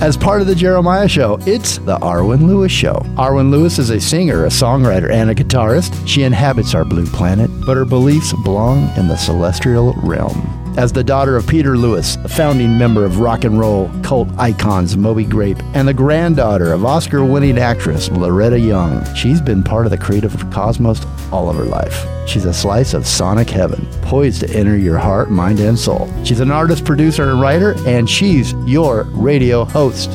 [0.00, 3.02] As part of the Jeremiah Show, it's the Arwen Lewis Show.
[3.16, 6.06] Arwen Lewis is a singer, a songwriter, and a guitarist.
[6.06, 10.67] She inhabits our blue planet, but her beliefs belong in the celestial realm.
[10.78, 14.96] As the daughter of Peter Lewis, a founding member of rock and roll cult icons
[14.96, 19.90] Moby Grape, and the granddaughter of Oscar winning actress Loretta Young, she's been part of
[19.90, 22.06] the creative cosmos all of her life.
[22.28, 26.08] She's a slice of sonic heaven, poised to enter your heart, mind, and soul.
[26.22, 30.10] She's an artist, producer, and writer, and she's your radio host.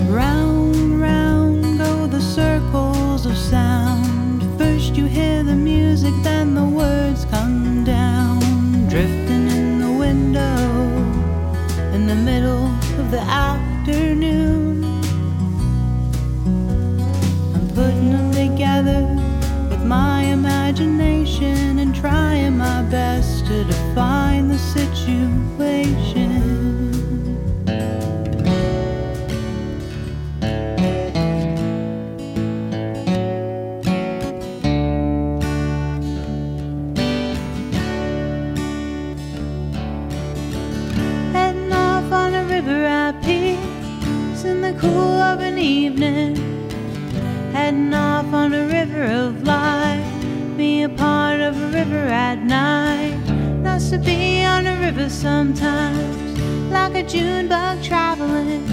[55.24, 58.68] Sometimes, like a June bug traveling.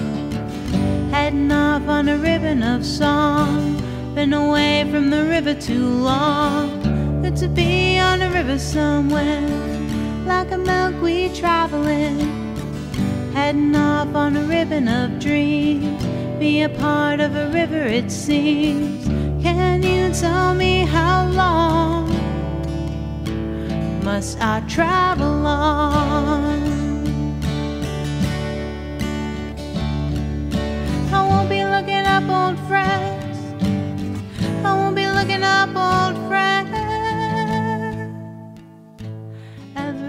[1.13, 3.81] Heading off on a ribbon of song.
[4.17, 6.67] Been away from the river too long.
[7.23, 9.49] Good to be on a river somewhere,
[10.27, 12.19] like a milkweed traveling.
[13.33, 16.05] Heading off on a ribbon of dreams.
[16.41, 19.07] Be a part of a river, it seems.
[19.41, 22.20] Can you tell me how long
[24.11, 26.60] must I travel on?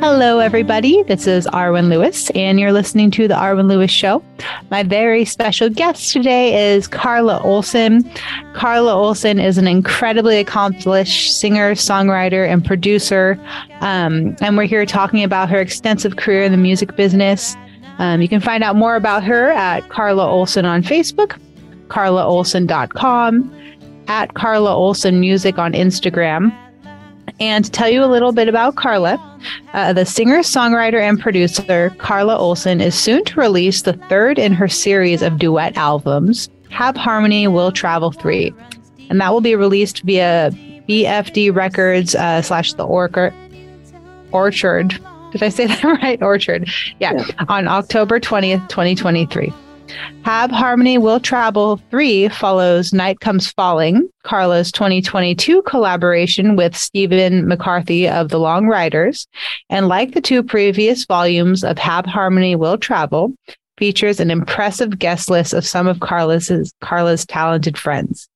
[0.02, 1.04] Hello, everybody.
[1.04, 4.24] This is Arwen Lewis, and you're listening to The Arwen Lewis Show.
[4.72, 8.12] My very special guest today is Carla Olson.
[8.56, 13.40] Carla Olson is an incredibly accomplished singer, songwriter, and producer.
[13.82, 17.56] Um, and we're here talking about her extensive career in the music business.
[18.00, 21.40] Um, you can find out more about her at Carla Olson on Facebook,
[21.90, 23.56] carlaolson.com,
[24.08, 26.52] at Carla Olson Music on Instagram.
[27.42, 29.18] And tell you a little bit about Carla,
[29.74, 34.54] uh, the singer, songwriter, and producer Carla Olson is soon to release the third in
[34.54, 38.54] her series of duet albums, Have Harmony Will Travel 3.
[39.10, 40.52] And that will be released via
[40.88, 43.34] BFD Records uh, slash the Orchard.
[44.32, 45.00] Orchard.
[45.32, 46.22] Did I say that right?
[46.22, 46.70] Orchard.
[47.00, 49.52] Yeah, on October 20th, 2023.
[50.24, 58.08] Have Harmony Will Travel 3 follows Night Comes Falling, Carla's 2022 collaboration with Stephen McCarthy
[58.08, 59.28] of the Long Ryders.
[59.70, 63.34] And like the two previous volumes of Have Harmony Will Travel,
[63.78, 68.30] features an impressive guest list of some of Carla's, Carla's talented friends.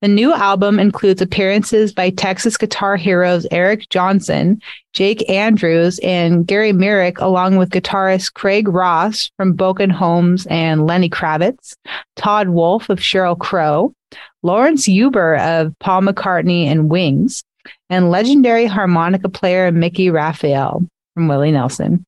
[0.00, 4.60] The new album includes appearances by Texas guitar heroes Eric Johnson,
[4.92, 11.08] Jake Andrews, and Gary Myrick, along with guitarist Craig Ross from Broken Homes and Lenny
[11.08, 11.74] Kravitz,
[12.16, 13.94] Todd Wolfe of Sheryl Crow,
[14.42, 17.42] Laurence Juber of Paul McCartney and Wings,
[17.88, 20.84] and legendary harmonica player Mickey Raphael
[21.14, 22.04] from Willie Nelson.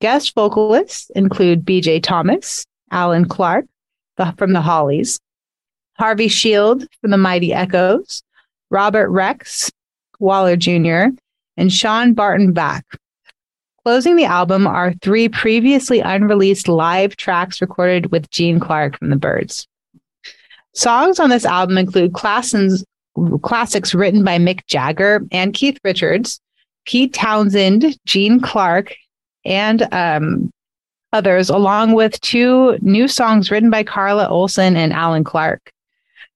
[0.00, 3.66] Guest vocalists include BJ Thomas, Allan Clarke
[4.16, 5.18] the, from the Hollies,
[6.00, 8.22] Harvey Shield from the Mighty Echoes,
[8.70, 9.70] Robert Rex,
[10.18, 11.08] Waller Jr.,
[11.58, 12.80] and Shawn Barton Vach.
[13.84, 19.16] Closing the album are three previously unreleased live tracks recorded with Gene Clark from the
[19.16, 19.68] Byrds.
[20.72, 22.82] Songs on this album include classics,
[23.94, 26.40] written by Mick Jagger and Keith Richards,
[26.86, 28.96] Pete Townshend, Gene Clark,
[29.44, 30.50] and um,
[31.12, 35.70] others, along with two new songs written by Carla Olson and Allan Clarke.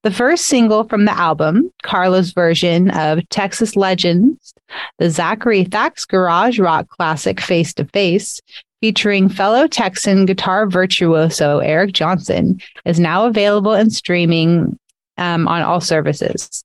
[0.05, 4.53] The first single from the album, Carla's version of Texas Legends,
[4.99, 8.39] the Zakary Thaks garage rock classic Face to Face,
[8.83, 14.79] featuring fellow Texan guitar virtuoso Eric Johnson, is now available and streaming
[15.17, 16.63] um, on all services.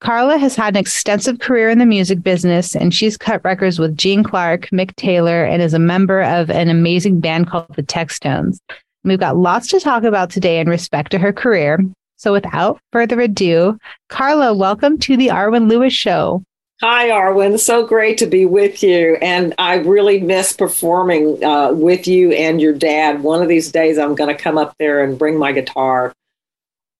[0.00, 3.96] Carla has had an extensive career in the music business, and she's cut records with
[3.96, 8.58] Gene Clark, Mick Taylor, and is a member of an amazing band called the Textones.
[9.04, 11.78] We've got lots to talk about today in respect to her career.
[12.22, 16.44] So, without further ado, Carla, welcome to the Arwen Lewis Show.
[16.80, 17.58] Hi, Arwen.
[17.58, 19.16] So great to be with you.
[19.20, 23.24] And I really miss performing uh, with you and your dad.
[23.24, 26.12] One of these days, I'm going to come up there and bring my guitar.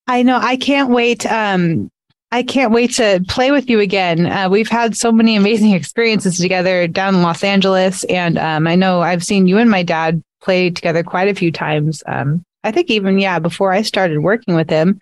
[0.09, 0.41] I know.
[0.43, 1.25] I can't wait.
[1.31, 1.89] Um,
[2.33, 4.27] I can't wait to play with you again.
[4.27, 8.03] Uh, we've had so many amazing experiences together down in Los Angeles.
[8.05, 11.53] And um, I know I've seen you and my dad play together quite a few
[11.53, 12.03] times.
[12.07, 15.01] Um, I think even, yeah, before I started working with him.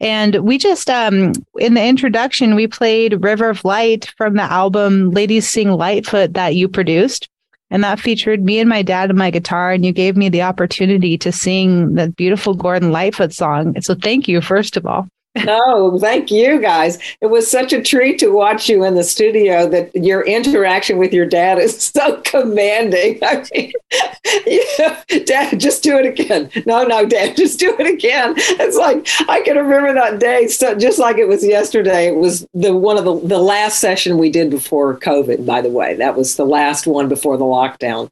[0.00, 5.10] And we just, um, in the introduction, we played River of Light from the album
[5.10, 7.28] Ladies Sing Lightfoot that you produced.
[7.70, 9.72] And that featured me and my dad and my guitar.
[9.72, 13.80] And you gave me the opportunity to sing the beautiful Gordon Lightfoot song.
[13.80, 16.98] So thank you, first of all no, thank you guys.
[17.20, 21.12] It was such a treat to watch you in the studio that your interaction with
[21.12, 23.18] your dad is so commanding.
[23.22, 23.72] I mean,
[24.46, 26.50] yeah, Dad, just do it again.
[26.66, 28.34] No, no, Dad, just do it again.
[28.36, 32.08] It's like I can remember that day so just like it was yesterday.
[32.08, 35.70] It was the one of the the last session we did before COVID, by the
[35.70, 35.94] way.
[35.94, 38.10] That was the last one before the lockdown.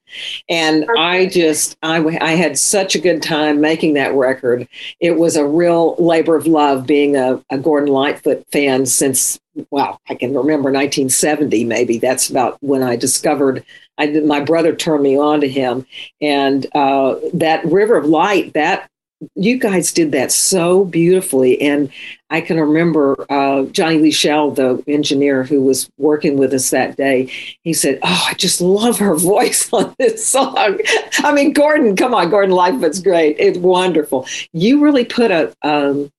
[0.48, 4.68] And I just I I had such a good time making that record.
[5.00, 9.38] It was a real labor of love being being a, a Gordon Lightfoot fan since,
[9.70, 11.98] well, I can remember 1970, maybe.
[11.98, 13.64] That's about when I discovered,
[13.96, 15.86] I, my brother turned me on to him.
[16.20, 18.90] And uh, that River of Light, that
[19.34, 21.60] you guys did that so beautifully.
[21.60, 21.90] And
[22.30, 26.96] I can remember uh, Johnny Lee Schell, the engineer who was working with us that
[26.96, 27.32] day,
[27.64, 30.78] he said, Oh, I just love her voice on this song.
[31.18, 33.36] I mean, Gordon, come on, Gordon Lightfoot's great.
[33.40, 34.26] It's wonderful.
[34.52, 36.12] You really put a, um,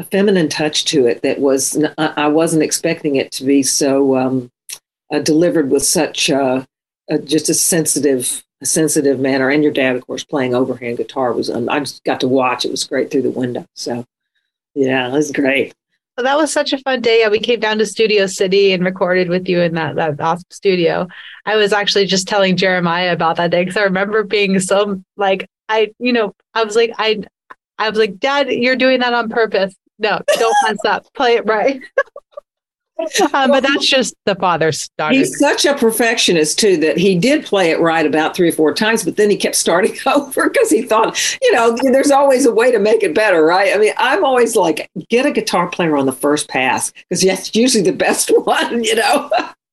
[0.00, 4.50] a feminine touch to it that was I wasn't expecting it to be so um,
[5.12, 6.64] uh, delivered with such uh,
[7.10, 9.50] uh, just a sensitive a sensitive manner.
[9.50, 12.64] And your dad, of course, playing overhand guitar was um, I just got to watch.
[12.64, 13.66] It was great through the window.
[13.74, 14.04] So
[14.74, 15.74] yeah, it was great.
[16.16, 17.20] Well, that was such a fun day.
[17.20, 20.44] Yeah, we came down to Studio City and recorded with you in that that awesome
[20.50, 21.08] studio.
[21.44, 25.46] I was actually just telling Jeremiah about that day because I remember being so like
[25.68, 27.22] I, you know, I was like I
[27.78, 31.06] I was like, Dad, you're doing that on purpose no, don't mess up.
[31.14, 31.80] Play it right.
[33.32, 35.14] um, but that's just the father's daughter.
[35.14, 38.74] He's such a perfectionist too that he did play it right about three or four
[38.74, 42.52] times, but then he kept starting over because he thought, you know, there's always a
[42.52, 43.74] way to make it better, right?
[43.74, 47.54] I mean, I'm always like, get a guitar player on the first pass because that's
[47.54, 49.30] usually the best one, you know.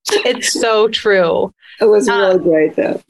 [0.09, 1.53] it's so true.
[1.79, 3.01] It was really uh, great, though.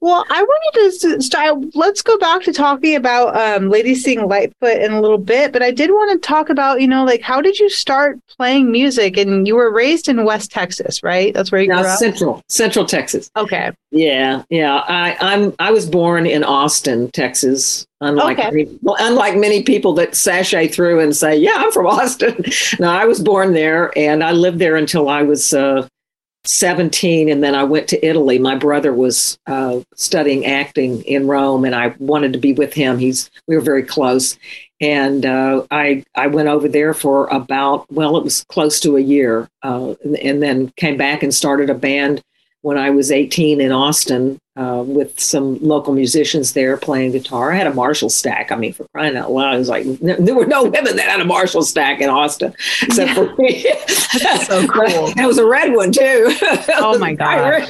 [0.00, 1.58] well, I wanted to start.
[1.74, 5.62] Let's go back to talking about um, Lady Sing Lightfoot in a little bit, but
[5.62, 9.16] I did want to talk about, you know, like how did you start playing music?
[9.16, 11.34] And you were raised in West Texas, right?
[11.34, 11.98] That's where you no, grew up.
[11.98, 13.30] Central, Central Texas.
[13.36, 13.72] Okay.
[13.92, 14.76] Yeah, yeah.
[14.88, 15.54] I, I'm.
[15.58, 17.86] I was born in Austin, Texas.
[18.00, 18.50] Unlike okay.
[18.50, 22.42] many, well, unlike many people that sashay through and say, "Yeah, I'm from Austin."
[22.80, 25.52] no, I was born there, and I lived there until I was.
[25.52, 25.86] Uh,
[26.44, 28.38] 17 and then I went to Italy.
[28.38, 32.98] My brother was uh, studying acting in Rome and I wanted to be with him.
[32.98, 34.36] He's we were very close.
[34.80, 39.00] And uh, I I went over there for about well it was close to a
[39.00, 42.20] year uh, and, and, then came back and started a band
[42.62, 47.52] when I was 18 in Austin uh, with some local musicians there playing guitar.
[47.52, 48.52] I had a Marshall stack.
[48.52, 51.20] I mean, for crying out loud, it was like there were no women that had
[51.20, 53.14] a Marshall stack in Austin except yeah.
[53.14, 53.62] for me.
[54.22, 55.12] That's so cool.
[55.16, 56.36] it was a red one too.
[56.76, 57.66] oh my god!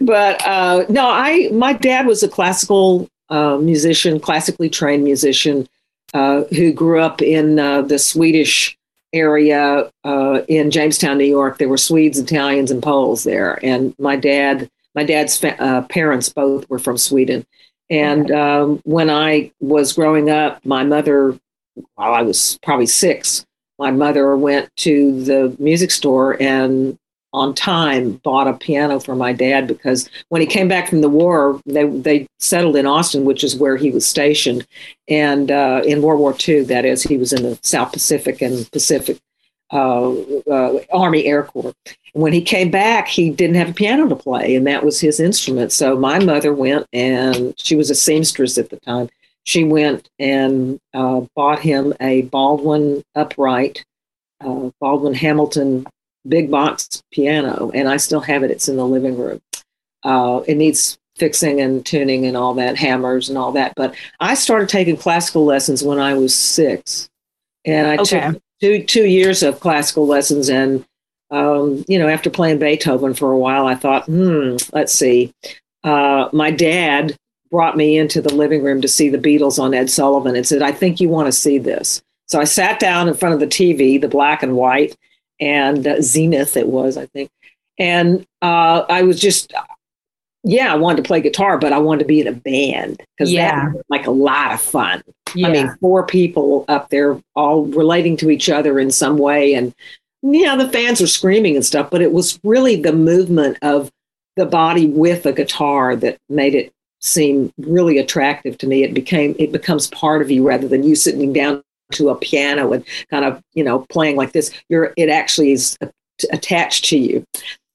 [0.00, 5.68] But uh, no, I my dad was a classical uh, musician, classically trained musician
[6.14, 8.77] uh, who grew up in uh, the Swedish
[9.12, 11.58] area uh, in Jamestown, New York.
[11.58, 13.58] There were Swedes, Italians, and Poles there.
[13.62, 17.46] And my dad, my dad's fa- uh, parents both were from Sweden.
[17.90, 21.38] And um, when I was growing up, my mother,
[21.94, 23.46] while I was probably six,
[23.78, 26.98] my mother went to the music store and
[27.38, 31.08] on time bought a piano for my dad because when he came back from the
[31.08, 34.66] war, they they settled in Austin, which is where he was stationed,
[35.08, 38.70] and uh, in World War II, that is, he was in the South Pacific and
[38.72, 39.18] Pacific
[39.72, 40.12] uh,
[40.50, 41.74] uh, Army Air Corps.
[42.14, 45.20] When he came back, he didn't have a piano to play, and that was his
[45.20, 45.72] instrument.
[45.72, 49.08] So my mother went, and she was a seamstress at the time.
[49.44, 53.84] She went and uh, bought him a Baldwin upright,
[54.40, 55.86] uh, Baldwin Hamilton
[56.28, 58.50] big box piano, and I still have it.
[58.50, 59.40] It's in the living room.
[60.04, 63.74] Uh, it needs fixing and tuning and all that, hammers and all that.
[63.76, 67.08] But I started taking classical lessons when I was six,
[67.64, 68.32] and I okay.
[68.32, 70.48] took two two years of classical lessons.
[70.48, 70.84] And
[71.30, 75.32] um, you know, after playing Beethoven for a while, I thought, hmm, let's see.
[75.84, 77.16] Uh, my dad
[77.50, 80.62] brought me into the living room to see the Beatles on Ed Sullivan and said,
[80.62, 82.02] I think you want to see this.
[82.26, 84.94] So I sat down in front of the TV, the black and white,
[85.40, 87.30] and uh, Zenith it was, I think.
[87.78, 89.52] And uh, I was just,
[90.44, 93.32] yeah, I wanted to play guitar, but I wanted to be in a band because
[93.32, 93.66] Yeah.
[93.66, 95.02] that was like a lot of fun.
[95.34, 95.48] Yeah.
[95.48, 99.54] I mean, four people up there all relating to each other in some way.
[99.54, 99.74] And
[100.22, 103.90] yeah, the fans were screaming and stuff, but it was really the movement of
[104.36, 108.82] the body with a guitar that made it seem really attractive to me.
[108.82, 112.72] It became, it becomes part of you rather than you sitting down to a piano
[112.72, 114.50] and kind of, you know, playing like this.
[114.68, 115.76] You're, it actually is
[116.30, 117.24] attached to you.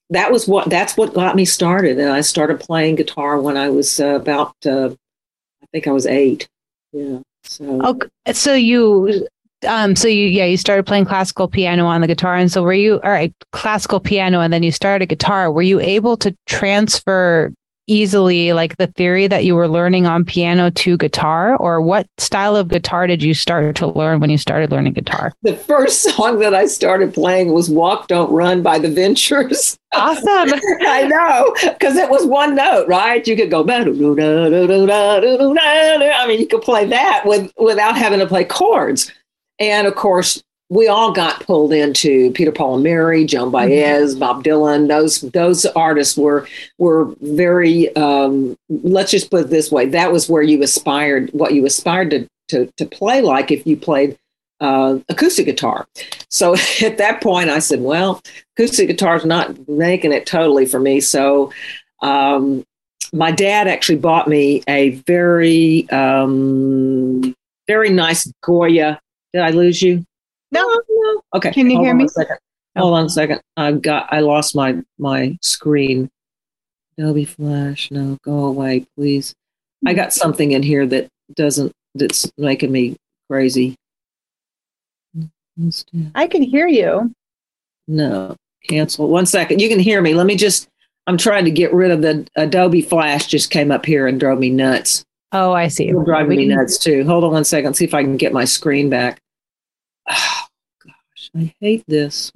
[0.10, 1.98] That was what, that's what got me started.
[2.00, 4.89] And I started playing guitar when I was uh, about, uh,
[5.62, 6.48] I think I was eight.
[6.91, 7.20] Yeah.
[7.43, 7.82] So.
[7.82, 9.27] Okay, so you,
[9.67, 12.74] um, so you, yeah, you started playing classical piano on the guitar, and so were
[12.74, 15.51] you, all right, classical piano, and then you started guitar.
[15.51, 17.51] Were you able to transfer
[17.88, 22.56] easily, like the theory that you were learning on piano to guitar, or what style
[22.56, 25.34] of guitar did you start to learn when you started learning guitar?
[25.42, 29.78] the first song that I started playing was Walk Don't Run by the Ventures.
[29.94, 30.25] Awesome.
[30.82, 33.28] I know, because it was one note, right?
[33.28, 33.84] You could go, I
[36.28, 39.12] mean, you could play that with, without having to play chords.
[39.60, 44.44] And of course, we all got pulled into Peter Paul and Mary, Joan Baez, Bob
[44.44, 44.88] Dylan.
[44.88, 46.48] Those those artists were
[46.80, 47.96] were very.
[47.96, 52.10] Um, let's just put it this way: that was where you aspired, what you aspired
[52.10, 54.18] to to, to play like if you played
[54.62, 55.86] uh, acoustic guitar.
[56.30, 58.20] So at that point, I said, "Well,
[58.58, 61.53] acoustic guitar is not making it totally for me." So
[62.01, 62.65] um,
[63.13, 67.36] my dad actually bought me a very um,
[67.68, 69.00] very nice Goya.
[69.34, 70.03] Did I lose you?
[70.53, 70.62] No.
[70.65, 70.81] Oh,
[71.33, 71.38] no.
[71.38, 71.51] Okay.
[71.51, 72.07] Can you hold hear me?
[72.07, 72.38] Second.
[72.75, 72.81] Oh.
[72.81, 73.41] Hold on a second.
[73.57, 74.07] I've got.
[74.12, 76.10] I lost my my screen.
[76.98, 77.89] Adobe Flash.
[77.91, 79.33] No, go away, please.
[79.86, 81.72] I got something in here that doesn't.
[81.95, 82.95] That's making me
[83.29, 83.75] crazy.
[86.15, 87.13] I can hear you.
[87.88, 88.36] No,
[88.67, 89.07] cancel.
[89.10, 89.62] One second.
[89.62, 90.13] You can hear me.
[90.13, 90.67] Let me just.
[91.05, 93.27] I'm trying to get rid of the Adobe Flash.
[93.27, 95.03] Just came up here and drove me nuts.
[95.33, 95.89] Oh, I see.
[95.89, 97.03] It'll drive We me can- nuts too.
[97.05, 97.74] Hold on one second.
[97.75, 99.19] See if I can get my screen back.
[100.10, 100.45] Oh
[100.83, 102.31] gosh, I hate this.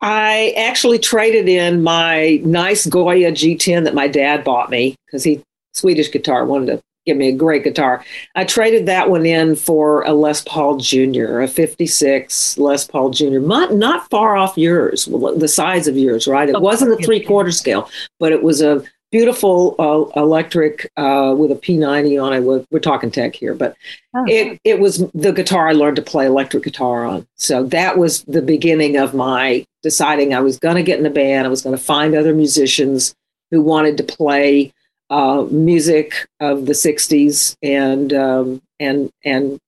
[0.00, 5.42] I actually traded in my nice Goya G10 that my dad bought me because he
[5.74, 8.04] Swedish guitar wanted to give me a great guitar.
[8.34, 13.38] I traded that one in for a Les Paul Jr., a 56 Les Paul Jr.
[13.38, 16.48] Not, not far off yours, the size of yours, right?
[16.48, 21.34] It oh, wasn't a three quarter scale, but it was a beautiful uh, electric uh,
[21.38, 22.40] with a P90 on it.
[22.40, 23.76] We're, we're talking tech here, but
[24.14, 24.24] Oh.
[24.28, 27.26] it, it was the guitar I learned to play electric guitar on.
[27.36, 31.10] So that was the beginning of my deciding I was going to get in a
[31.10, 31.46] band.
[31.46, 33.14] I was going to find other musicians
[33.50, 34.72] who wanted to play
[35.08, 39.58] uh, music of the 60s and um, and and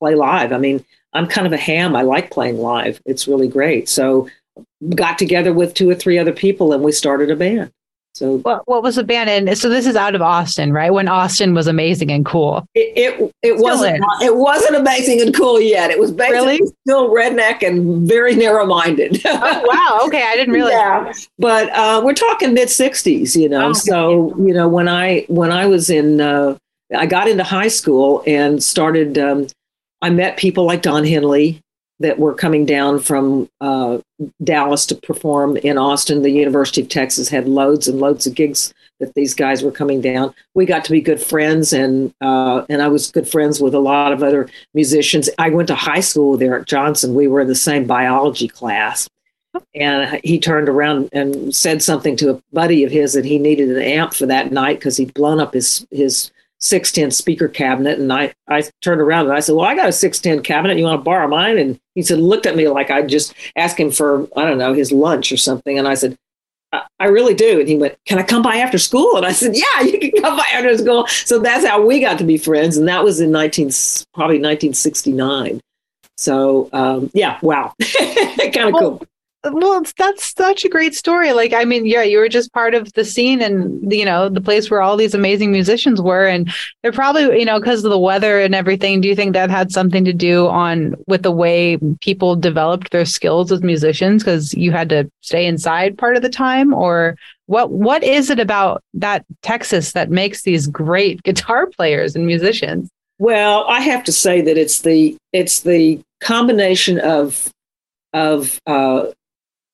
[0.00, 0.52] play live.
[0.52, 1.94] I mean, I'm kind of a ham.
[1.94, 3.00] I like playing live.
[3.06, 3.88] It's really great.
[3.88, 4.28] So
[4.96, 7.72] got together with two or three other people and we started a band.
[8.14, 9.30] So What, what was the band?
[9.30, 10.92] And so this is out of Austin, right?
[10.92, 12.66] When Austin was amazing and cool.
[12.74, 14.22] it it, it wasn't is.
[14.22, 15.90] it wasn't amazing and cool yet.
[15.90, 16.72] It was basically Really?
[16.86, 19.20] still redneck and very narrow minded.
[19.24, 20.06] Oh, wow.
[20.06, 20.22] Okay.
[20.22, 20.72] I didn't realize.
[20.72, 23.66] yeah, but uh, we're talking mid '60s, you know.
[23.66, 23.78] Oh, okay.
[23.78, 26.56] So you know, when I when I was in, uh,
[26.94, 29.16] I got into high school and started.
[29.18, 29.46] Um,
[30.02, 31.60] I met people like Don Henley
[32.00, 33.98] that were coming down from uh,
[34.42, 36.22] Dallas to perform in Austin.
[36.22, 40.00] The University of Texas had loads and loads of gigs that these guys were coming
[40.00, 40.34] down.
[40.54, 43.80] We got to be good friends, and uh, and I was good friends with a
[43.80, 45.28] lot of other musicians.
[45.38, 47.14] I went to high school with Eric Johnson.
[47.14, 49.08] We were in the same biology class.
[49.74, 53.68] And he turned around and said something to a buddy of his that he needed
[53.68, 56.30] an amp for that night because he'd blown up his his
[56.62, 57.98] 610 speaker cabinet.
[57.98, 60.78] And I, I turned around and I said, Well, I got a 610 cabinet.
[60.78, 61.58] You want to borrow mine?
[61.58, 64.72] And he said, looked at me like I just asked him for, I don't know,
[64.72, 65.78] his lunch or something.
[65.78, 66.16] And I said,
[66.72, 67.60] I I really do.
[67.60, 69.16] And he went, Can I come by after school?
[69.16, 71.06] And I said, Yeah, you can come by after school.
[71.08, 72.76] So that's how we got to be friends.
[72.76, 73.70] And that was in 19,
[74.14, 75.60] probably 1969.
[76.16, 77.74] So, um, yeah, wow.
[77.98, 79.06] kind of Well, cool.
[79.44, 81.32] Well, that's such a great story.
[81.32, 84.40] Like, I mean, yeah, you were just part of the scene and, you know, the
[84.40, 86.26] place where all these amazing musicians were.
[86.26, 89.00] And they're probably, you know, because of the weather and everything.
[89.00, 93.04] Do you think that had something to do on with the way people developed their
[93.04, 94.22] skills as musicians?
[94.22, 96.72] Because you had to stay inside part of the time?
[96.72, 102.26] Or what, what is it about that Texas that makes these great guitar players and
[102.26, 102.88] musicians?
[103.18, 107.52] Well, I have to say that it's the it's the combination of
[108.12, 109.06] of uh,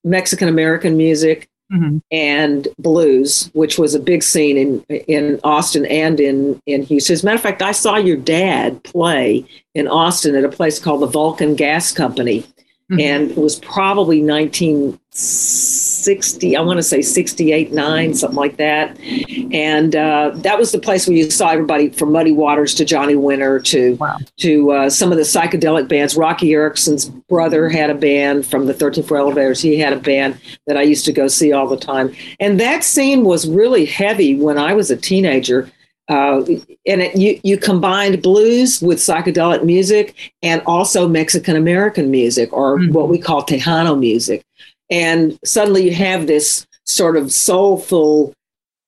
[0.05, 2.01] Mexican American music Mhm.
[2.11, 7.13] and blues, which was a big scene in in Austin and in in Houston.
[7.15, 10.79] As a matter of fact, I saw your dad play in Austin at a place
[10.79, 12.45] called the Vulcan Gas Company,
[12.91, 13.03] Mhm.
[13.03, 16.57] and it was probably 1960.
[16.57, 18.97] I want to say 68, nine, something like that.
[19.53, 23.15] And uh, that was the place where you saw everybody from Muddy Waters to Johnny
[23.15, 24.17] Winter to Wow.
[24.39, 26.17] to uh, some of the psychedelic bands.
[26.17, 29.61] Roky Erickson's brother had a band from the 13th Floor Elevators.
[29.61, 32.15] He had a band that I used to go see all the time.
[32.41, 35.71] And that scene was really heavy when I was a teenager.
[36.09, 36.43] Uh,
[36.87, 42.79] and it, you, you combined blues with psychedelic music and also Mexican American music, or
[42.79, 42.93] Mhm.
[42.93, 44.43] what we call Tejano music.
[44.91, 48.33] And suddenly you have this sort of soulful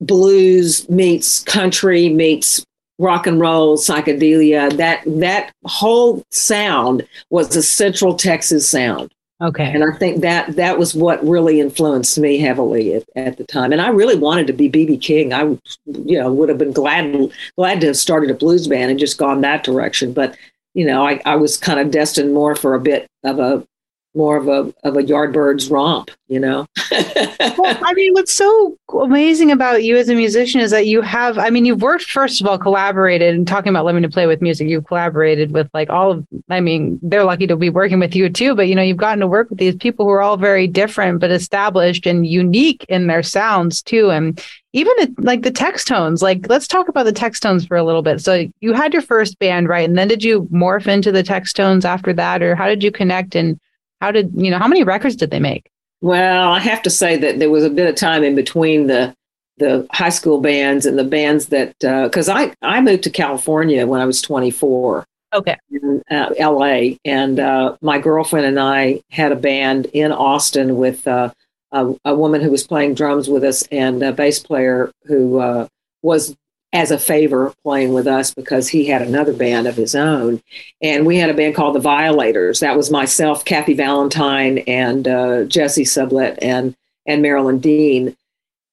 [0.00, 2.65] blues meets country meets
[2.99, 9.11] rock and roll psychedelia that that whole sound was a central texas sound
[9.43, 9.73] Okay.
[9.73, 13.73] and i think that that was what really influenced me heavily at, at the time.
[13.73, 15.33] And i really wanted to be bb king.
[15.33, 15.43] I
[15.87, 19.19] you know would have been glad glad to have started a blues band and just
[19.19, 20.13] gone that direction.
[20.13, 20.37] But
[20.75, 23.67] you know i, I was kind of destined more for a bit of a
[24.14, 29.52] more of a of a yardbirds romp you know well, I mean, what's so amazing
[29.52, 32.47] about you as a musician is that you have, I mean, you've worked, first of
[32.47, 36.11] all, collaborated and talking about living to play with music, you've collaborated with like all
[36.12, 38.97] of, I mean, they're lucky to be working with you too, but you know, you've
[38.97, 42.85] gotten to work with these people who are all very different, but established and unique
[42.88, 44.11] in their sounds too.
[44.11, 48.21] And even like the Textones, like let's talk about the Textones for a little bit.
[48.21, 49.88] So you had your first band, right?
[49.88, 52.43] And then did you morph into the Textones after that?
[52.43, 53.59] Or how did you connect and
[54.00, 55.71] how did, you know, how many records did they make?
[56.00, 59.14] Well, I have to say that there was a bit of time in between the
[59.59, 64.00] the high school bands and the bands that because I I moved to California when
[64.00, 65.57] I was 24 Okay.
[65.71, 66.99] in uh, L.A.
[67.04, 71.33] and uh, my girlfriend and I had a band in Austin with uh,
[71.73, 75.69] a, a woman who was playing drums with us and a bass player who uh,
[76.02, 76.35] was
[76.73, 80.41] as a favor playing with us because he had another band of his own.
[80.81, 82.61] And we had a band called the Violators.
[82.61, 88.17] That was myself, Kathy Valentine, and uh, Jesse Sublett and and Marilyn Dean.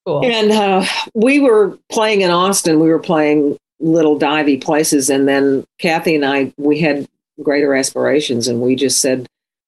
[0.05, 0.23] Cool.
[0.23, 2.79] And uh, we were playing in Austin.
[2.79, 7.07] We were playing little divey places, and then Kathy and I we had
[7.41, 9.27] greater aspirations, and we just said,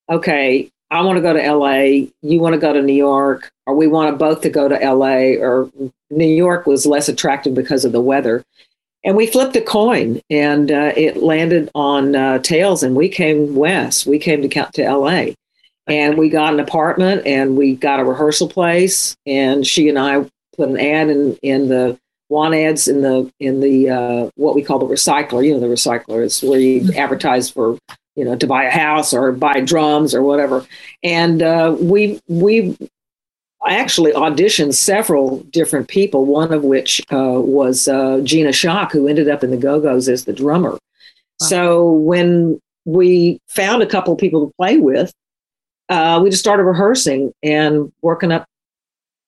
[0.09, 2.09] "Okay, I want to go to L.A.
[2.21, 4.81] You want to go to New York, or we want to both to go to
[4.81, 5.37] L.A.
[5.37, 5.69] Or
[6.09, 8.43] New York was less attractive because of the weather."
[9.03, 13.55] And we flipped a coin, and uh, it landed on uh, tails, and we came
[13.55, 14.05] west.
[14.05, 15.35] We came to count to L.A.
[15.87, 19.15] And we got an apartment, and we got a rehearsal place.
[19.25, 20.25] And she and I
[20.57, 21.97] put an ad in in the
[22.29, 25.45] want ads in the in the uh, what we call the recycler.
[25.45, 27.77] You know, the recycler is where you advertise for
[28.19, 30.65] you know to buy a house or buy drums or whatever.
[31.03, 32.77] And uh, we we
[33.65, 36.25] actually auditioned several different people.
[36.25, 40.09] One of which uh, was uh, Gina Shock, who ended up in the Go Go's
[40.09, 40.77] as the drummer.
[41.41, 45.13] So when we found a couple of people to play with,
[45.87, 48.45] uh, we just started rehearsing and working up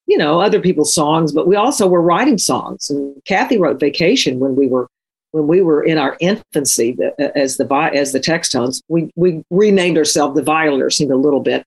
[0.06, 4.40] you know other people's songs but we also were writing songs and kathy wrote vacation
[4.40, 4.88] when we were
[5.32, 6.96] when we were in our infancy
[7.34, 11.64] as the as the textones we we renamed ourselves the violators seemed a little bit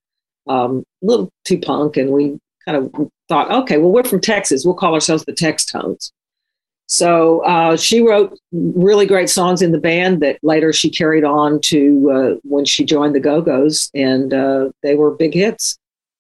[0.48, 4.66] um a little too punk and we kind of thought okay well we're from texas.
[4.66, 6.12] We'll call ourselves the textones.
[6.88, 11.60] So uh, she wrote really great songs in the band that later she carried on
[11.62, 15.78] to uh, when she joined the go-go's and uh, they were big hits.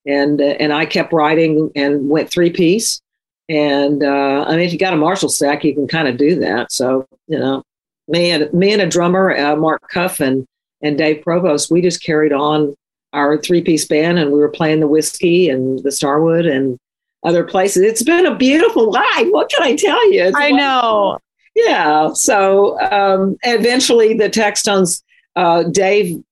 [0.07, 3.01] And uh, and I kept writing and went three piece.
[3.47, 6.35] And uh, I mean, if you got a Marshall stack, you can kind of do
[6.39, 6.71] that.
[6.71, 7.63] So you know,
[8.07, 10.45] me and me and a drummer, uh, Mark Cuff and
[10.81, 12.75] and Dave Provost, we just carried on
[13.13, 16.77] our three piece band, and we were playing the Whisky and the Starwood and
[17.23, 17.83] other places.
[17.83, 19.27] It's been a beautiful life.
[19.29, 20.23] What can I tell you?
[20.23, 21.19] It's I know.
[21.55, 22.13] yeah.
[22.13, 25.01] So um, eventually, the Textones,
[25.35, 26.23] uh, Dave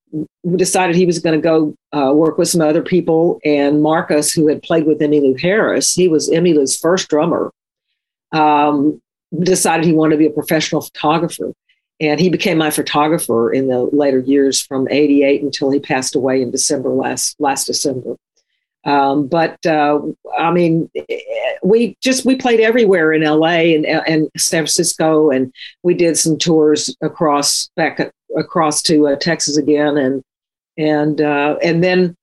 [0.55, 4.47] decided he was going to go uh, work with some other people, and Marcus, who
[4.47, 7.51] had played with Emmylou Harris, he was Emmylou's first drummer,
[8.31, 9.01] um,
[9.39, 11.53] decided he wanted to be a professional photographer.
[11.99, 16.41] And he became my photographer in the later years from 88 until he passed away
[16.41, 18.15] in December last last December.
[18.85, 20.01] Um, but uh,
[20.37, 20.89] I mean,
[21.63, 26.37] we just we played everywhere in LA and, and San Francisco, and we did some
[26.37, 30.21] tours across back across to uh, Texas again, and
[30.77, 32.15] and uh, and then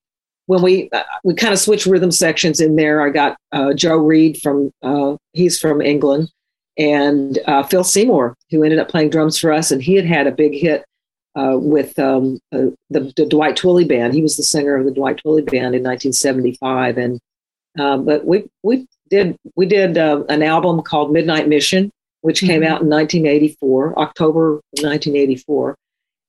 [0.46, 3.96] when we uh, we kind of switched rhythm sections in there, I got uh, Joe
[3.96, 6.30] Reed from uh, he's from England,
[6.76, 7.38] and
[7.70, 10.52] Phil Seymour who ended up playing drums for us, and he had had a big
[10.52, 10.84] hit
[11.36, 14.14] uh, with um, uh, the, the Dwight Twilley band.
[14.14, 17.20] He was the singer of the Dwight Twilley band in 1975, and
[17.78, 21.90] Um, but we we did we did uh, an album called Midnight Mission,
[22.22, 22.66] which came Mhm.
[22.66, 25.76] out in 1984, October 1984,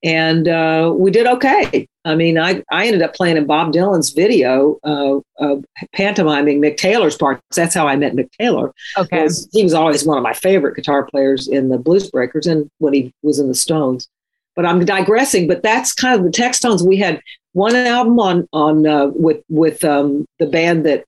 [0.03, 1.87] and uh, we did okay.
[2.05, 5.57] I mean, I I ended up playing in Bob Dylan's video, uh, uh,
[5.93, 7.41] pantomiming Mick Taylor's parts.
[7.55, 8.71] That's how I met Mick Taylor.
[8.97, 9.27] Okay.
[9.51, 12.93] He was always one of my favorite guitar players in the Blues Breakers, and when
[12.93, 14.07] he was in the Stones.
[14.55, 15.47] But I'm digressing.
[15.47, 16.85] But that's kind of the Textones.
[16.85, 17.21] We had
[17.53, 21.05] one album on on uh, with with um, the band that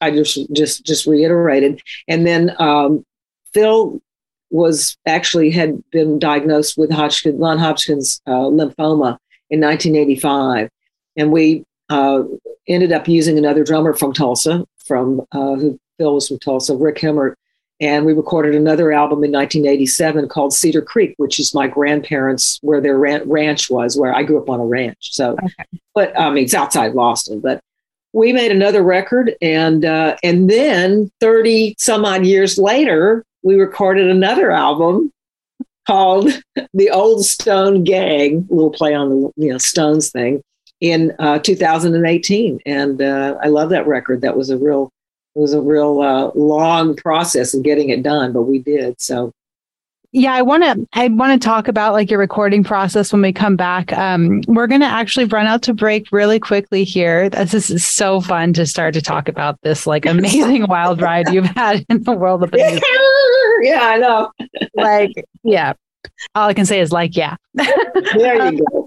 [0.00, 3.04] I just just just reiterated, and then um,
[3.52, 4.00] Phil
[4.50, 9.16] was actually had been diagnosed with Hodgkin non-Hodgkin's uh, lymphoma
[9.48, 10.68] in 1985,
[11.16, 12.22] and we uh,
[12.66, 16.98] ended up using another drummer from Tulsa, from uh, who Phil was from Tulsa, Rick
[16.98, 17.38] Himmert,
[17.80, 22.80] and we recorded another album in 1987 called Cedar Creek, which is my grandparents where
[22.80, 25.12] their ran- ranch was, where I grew up on a ranch.
[25.12, 25.36] So,
[25.94, 27.60] but I mean, it's outside Boston, but
[28.12, 34.08] we made another record and uh, and then 30 some odd years later we recorded
[34.08, 35.12] another album
[35.86, 36.28] called
[36.74, 40.42] the old stone gang a little play on the you know stones thing
[40.80, 44.22] in uh, 2018 and uh, i love that record.
[44.22, 44.90] That was a real
[45.34, 49.32] it was a real uh, long process of getting it done but we did so
[50.12, 53.32] Yeah, I want to I want to talk about like your recording process when we
[53.32, 53.92] come back.
[53.92, 57.30] Um, we're going to actually run out to break really quickly here.
[57.30, 61.46] This is so fun to start to talk about this like amazing wild ride you've
[61.54, 62.82] had in the world of music.
[63.62, 64.32] yeah i know
[64.74, 65.12] Like,
[65.44, 65.74] yeah.
[66.34, 67.36] All I can say is like, yeah.
[67.54, 68.79] there you go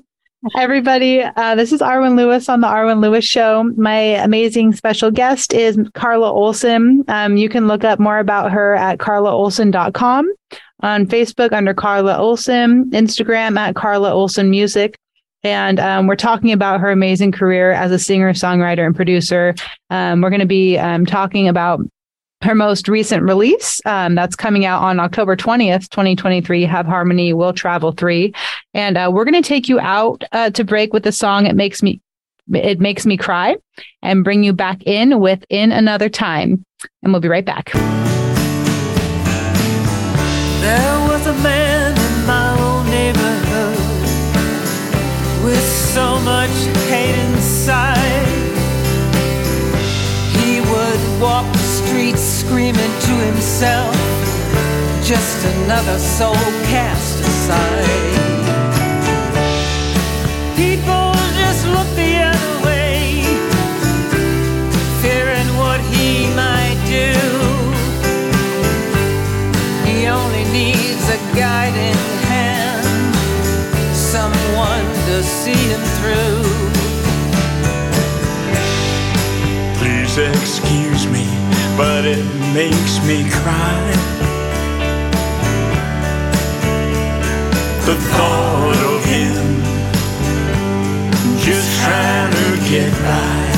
[0.58, 3.64] Everybody, uh, this is Arwen Lewis on the Arwen Lewis Show.
[3.78, 7.06] My amazing special guest is Carla Olson.
[7.08, 10.34] Um, you can look up more about her at carlaolson.com,
[10.82, 14.98] on Facebook under Carla Olson, Instagram at Carla Olson Music.
[15.44, 19.56] And um, we're talking about her amazing career as a singer, songwriter, and producer.
[19.92, 21.80] Um, we're going to be um, talking about
[22.44, 27.54] her most recent release um, that's coming out on October 20th, 2023, Have Harmony Will
[27.54, 28.34] Travel 3.
[28.74, 31.56] And uh, we're going to take you out uh, to break with the song It
[31.56, 32.02] Makes Me
[32.54, 33.56] It Makes Me Cry
[34.02, 36.66] and bring you back in with In Another Time.
[37.02, 37.72] And we'll be right back.
[40.62, 43.78] There was a man in my old neighborhood
[45.46, 46.52] with so much
[46.90, 48.28] hate inside.
[50.38, 51.63] He would walk
[51.94, 53.96] the streets screaming to himself,
[55.04, 56.34] just another soul
[56.66, 58.14] cast aside.
[60.56, 63.24] People just look the other way,
[65.02, 67.14] fearing what he might do.
[69.86, 73.16] He only needs a guiding hand,
[73.94, 76.42] someone to see him through.
[79.78, 81.28] Please excuse me,
[81.78, 83.92] but it makes me cry.
[87.86, 89.64] The thought of him
[91.40, 93.53] just trying to get by.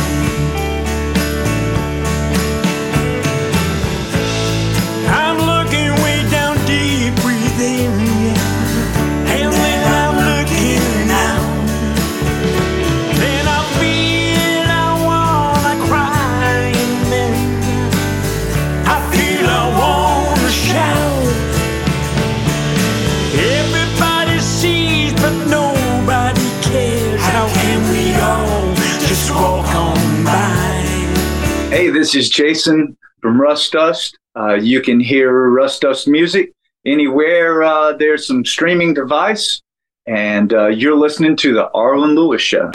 [31.95, 34.17] This is Jason from Rust Dust.
[34.37, 36.51] Uh, you can hear Rust Dust music
[36.85, 39.61] anywhere uh, there's some streaming device,
[40.05, 42.69] and uh, you're listening to the Arwen Lewis Show.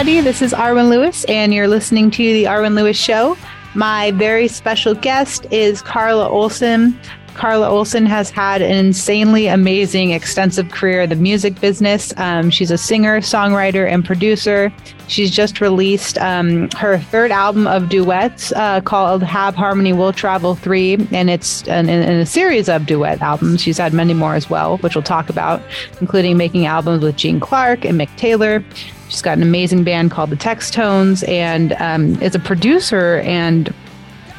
[0.00, 0.24] Everybody.
[0.24, 3.36] This is Arwen Lewis, and you're listening to The Arwen Lewis Show.
[3.74, 6.98] My very special guest is Carla Olson.
[7.34, 12.14] Carla Olson has had an insanely amazing, extensive career in the music business.
[12.16, 14.72] Um, she's a singer, songwriter, and producer.
[15.06, 20.54] She's just released um, her third album of duets uh, called Have Harmony Will Travel
[20.54, 23.60] 3, and it's in, a series of duet albums.
[23.60, 25.60] She's had many more as well, which we'll talk about,
[26.00, 28.64] including making albums with Gene Clark and Mick Taylor.
[29.10, 33.16] She's got an amazing band called the Textones and um, is a producer.
[33.18, 33.74] And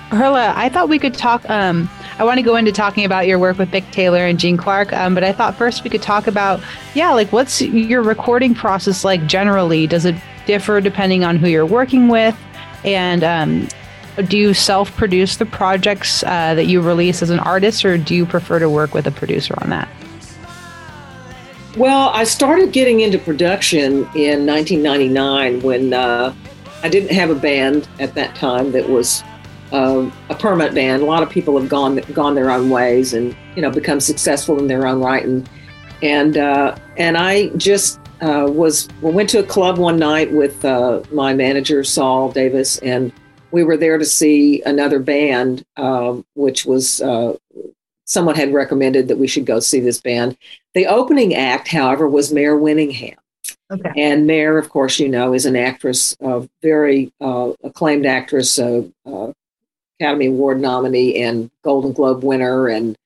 [0.10, 1.48] Carla, I thought we could talk.
[1.50, 4.56] Um, I want to go into talking about your work with Mick Taylor and Gene
[4.56, 6.62] Clark, um, but I thought first we could talk about,
[6.94, 9.88] yeah, like what's your recording process like generally?
[9.88, 12.38] Does it differ depending on who you're working with?
[12.86, 13.68] And um,
[14.28, 18.16] do you self produce the projects uh, that you release as an artist, or do
[18.16, 19.90] you prefer to work with a producer on that?
[21.78, 26.36] Well, I started getting into production in 1999 when uh,
[26.84, 29.24] I didn't have a band at that time that was
[29.72, 31.02] uh, a permanent band.
[31.02, 34.60] A lot of people have gone gone their own ways and you know become successful
[34.60, 35.24] in their own right.
[35.24, 35.50] And
[36.02, 41.02] and uh, and I just uh, was went to a club one night with uh,
[41.14, 43.14] my manager Saul Davis, and
[43.52, 47.38] we were there to see another band, um, which was uh,
[48.12, 50.36] someone had recommended that we should go see this band.
[50.74, 53.16] The opening act, however, was Mare Winningham.
[53.72, 53.92] Okay.
[53.96, 58.82] And Mare, of course, you know, is an actress, a very uh, acclaimed actress, uh,
[59.06, 59.32] uh,
[59.98, 62.98] Academy Award nominee and Golden Globe winner and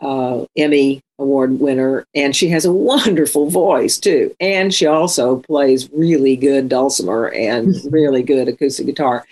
[0.00, 2.06] uh, Emmy Award winner.
[2.14, 4.32] And she has a wonderful voice, too.
[4.38, 9.26] And she also plays really good dulcimer and really good acoustic guitar.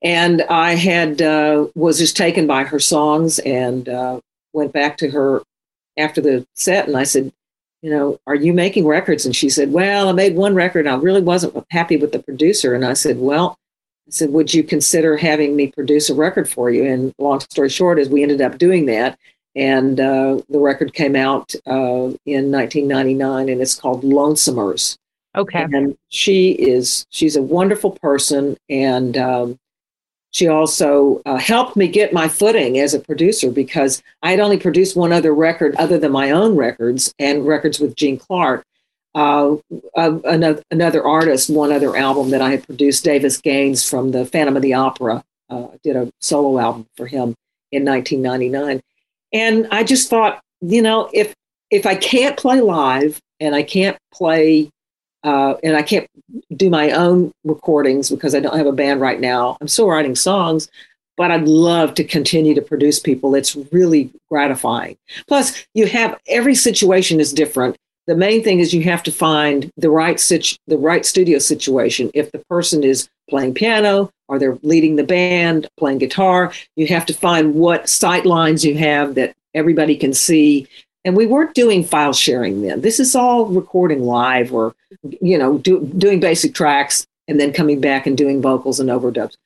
[0.00, 4.20] And I had uh, was just taken by her songs and uh,
[4.52, 5.42] went back to her
[5.96, 7.32] after the set and I said,
[7.82, 9.24] you know, are you making records?
[9.24, 10.86] And she said, well, I made one record.
[10.86, 12.74] And I really wasn't happy with the producer.
[12.74, 13.58] And I said, well,
[14.06, 16.84] I said, would you consider having me produce a record for you?
[16.84, 19.18] And long story short is we ended up doing that.
[19.56, 24.96] And uh, the record came out uh, in 1999 and it's called Lonesomers.
[25.36, 25.62] Okay.
[25.62, 28.56] And she is, she's a wonderful person.
[28.68, 29.58] And um,
[30.32, 34.58] she also uh, helped me get my footing as a producer because I had only
[34.58, 38.64] produced one other record other than my own records and records with Gene Clark.
[39.12, 39.56] Uh,
[39.96, 44.54] another, another artist, one other album that I had produced, Davis Gaines from the Phantom
[44.54, 47.34] of the Opera, uh, did a solo album for him
[47.72, 48.80] in 1999.
[49.32, 51.34] And I just thought, you know, if
[51.70, 54.70] if I can't play live and I can't play
[55.22, 56.06] uh, and I can't
[56.56, 59.56] do my own recordings because I don't have a band right now.
[59.60, 60.68] I'm still writing songs,
[61.16, 63.34] but I'd love to continue to produce people.
[63.34, 64.96] It's really gratifying.
[65.28, 67.76] Plus, you have every situation is different.
[68.06, 72.10] The main thing is you have to find the right situ- the right studio situation.
[72.14, 77.06] If the person is playing piano or they're leading the band, playing guitar, you have
[77.06, 80.66] to find what sight lines you have that everybody can see
[81.04, 82.80] and we weren't doing file sharing then.
[82.80, 87.80] This is all recording live or you know do, doing basic tracks and then coming
[87.80, 89.36] back and doing vocals and overdubs.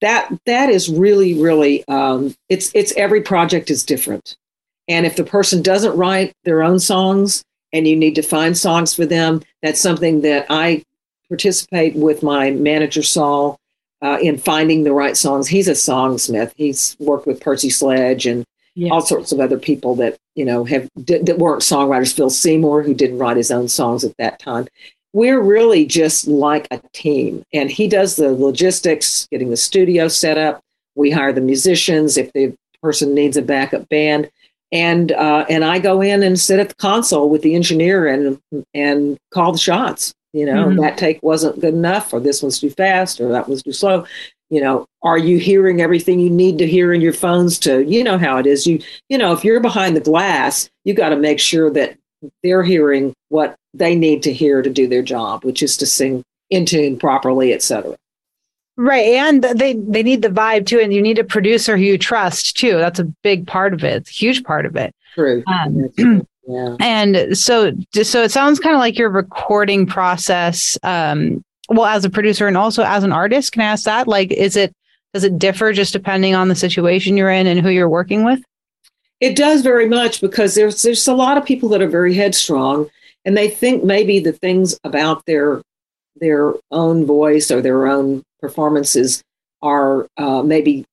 [0.00, 4.36] That that is really really um, it's it's every project is different.
[4.88, 7.42] And if the person doesn't write their own songs
[7.72, 10.80] and you need to find songs for them that's something that i
[11.28, 13.58] participate with my manager saul
[14.02, 15.48] uh, in finding the right songs.
[15.48, 16.52] He's a songsmith.
[16.56, 18.44] He's worked with percy sledge and
[18.76, 18.90] Yeah.
[18.92, 22.14] all sorts of other people that you know have that weren't songwriters.
[22.14, 24.68] Phil Seymour, who didn't write his own songs at that time.
[25.14, 30.36] We're really just like a team, and he does the logistics, getting the studio set
[30.36, 30.60] up.
[30.94, 34.30] We hire the musicians if the person needs a backup band,
[34.72, 38.38] and uh, and I go in and sit at the console with the engineer and
[38.74, 40.12] and call the shots.
[40.34, 40.80] You know, Mhm.
[40.82, 44.04] that take wasn't good enough, or this one's too fast, or that was too slow
[44.50, 48.02] you know are you hearing everything you need to hear in your phones to you
[48.02, 51.16] know how it is you you know if you're behind the glass you got to
[51.16, 51.96] make sure that
[52.42, 56.22] they're hearing what they need to hear to do their job which is to sing
[56.50, 57.96] in tune properly etc
[58.78, 59.06] Right.
[59.06, 60.80] And they, they need the vibe too.
[60.80, 62.76] And you need a producer who you trust too.
[62.76, 63.94] That's a big part of it.
[63.94, 64.94] It's a huge part of it.
[65.14, 65.90] true Um,
[66.46, 72.04] yeah and so, so it sounds kind of like your recording process, um, well, as
[72.04, 74.06] a producer and also as an artist, can I ask that?
[74.06, 74.72] Like, is it,
[75.12, 78.40] does it differ just depending on the situation you're in and who you're working with?
[79.20, 82.90] It does very much because there's there's a lot of people that are very headstrong
[83.24, 85.62] and they think maybe the things about their
[86.16, 89.22] their own voice or their own performances
[89.62, 90.84] are uh, maybe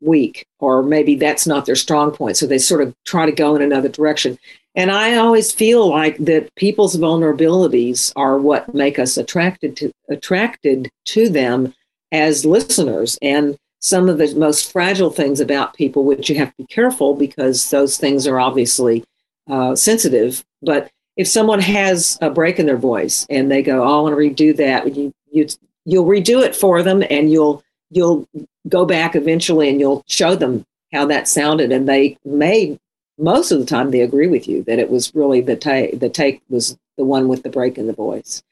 [0.00, 3.54] weak or maybe that's not their strong point so they sort of try to go
[3.54, 4.36] in another direction
[4.74, 10.90] And I always feel like that people's vulnerabilities are what make us attracted to attracted
[11.06, 11.74] to them
[12.10, 13.18] as listeners.
[13.20, 17.14] And some of the most fragile things about people, which you have to be careful
[17.14, 19.04] because those things are obviously
[19.50, 20.44] uh, sensitive.
[20.62, 24.14] But if someone has a break in their voice and they go, "Oh, I want
[24.14, 25.46] to redo that," you you
[25.84, 28.26] you'll redo it for them, and you'll you'll
[28.68, 32.78] go back eventually and you'll show them how that sounded, and they may
[33.22, 36.08] most of the time they agree with you that it was really the take the
[36.08, 38.42] take was the one with the break in the voice.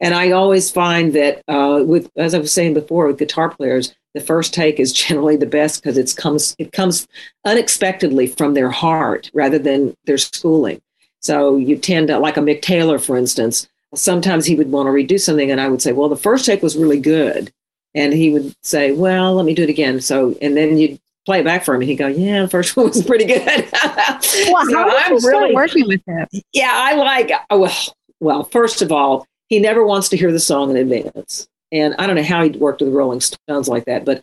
[0.00, 3.94] And I always find that uh, with as I was saying before with guitar players,
[4.14, 7.06] the first take is generally the best because it comes it comes
[7.44, 10.80] unexpectedly from their heart rather than their schooling.
[11.20, 13.68] So you tend to like a Mick Taylor, for instance.
[13.94, 16.62] Sometimes he would want to redo something, and I would say, "Well, the first take
[16.62, 17.52] was really good,"
[17.92, 21.40] and he would say, "Well, let me do it again." So, and then you play
[21.40, 24.20] it back for him, and he'd go, "Yeah, the first one was pretty good." Well,
[24.22, 26.26] So how I'm really working with him?
[26.52, 27.30] yeah, I like.
[27.50, 27.76] oh, Well,
[28.20, 32.06] well, first of all, he never wants to hear the song in advance, and I
[32.06, 34.04] don't know how he worked with the Rolling Stones like that.
[34.04, 34.22] But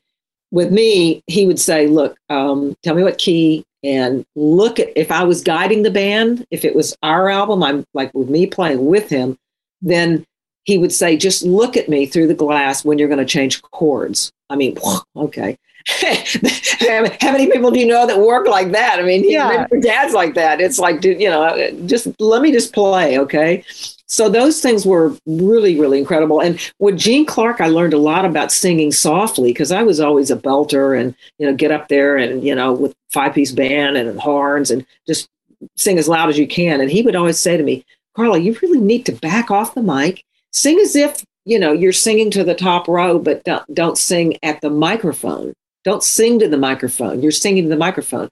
[0.51, 5.11] with me, he would say, "Look, um, tell me what key." And look at if
[5.11, 8.85] I was guiding the band, if it was our album, I'm like with me playing
[8.85, 9.37] with him,
[9.81, 10.25] then
[10.63, 13.61] he would say, just look at me through the glass when you're going to change
[13.61, 14.33] chords.
[14.49, 14.77] I mean,
[15.15, 15.57] okay.
[17.21, 18.99] How many people do you know that work like that?
[18.99, 19.65] I mean, Yeah.
[19.71, 20.59] your dad's like that.
[20.59, 23.63] It's like, dude, you know, just let me just play, okay?
[24.07, 26.39] So those things were really, really incredible.
[26.41, 30.31] And with Gene Clark, I learned a lot about singing softly because I was always
[30.31, 33.97] a belter and, you know, get up there and, you know, with five piece band
[33.97, 35.29] and horns and just
[35.75, 36.79] sing as loud as you can.
[36.81, 39.81] And he would always say to me, Carla, you really need to back off the
[39.81, 43.97] mic, sing as if, you know, you're singing to the top row, but don't, don't
[43.97, 45.53] sing at the microphone.
[45.87, 47.21] Don't sing to the microphone.
[47.21, 48.27] You're singing to the microphone.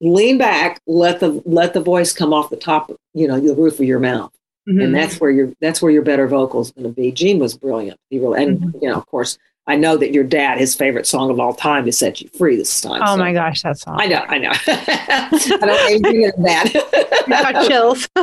[0.00, 3.74] Lean back, let the let the voice come off the top, you know, the roof
[3.78, 4.32] of your mouth
[4.66, 4.82] Mhm.
[4.84, 7.12] and that's where your that's where your better vocal is going to be.
[7.12, 7.98] Gene was brilliant.
[8.08, 8.78] He really, and Mm-hmm.
[8.82, 11.86] you know, of course, I know that your dad, his favorite song of all time,
[11.86, 13.02] is "Set You Free." This time.
[13.04, 13.96] oh so- my gosh, that song.
[14.00, 14.52] I know, I know.
[14.66, 15.28] I
[15.60, 16.24] don't anything
[17.28, 18.08] I got chills.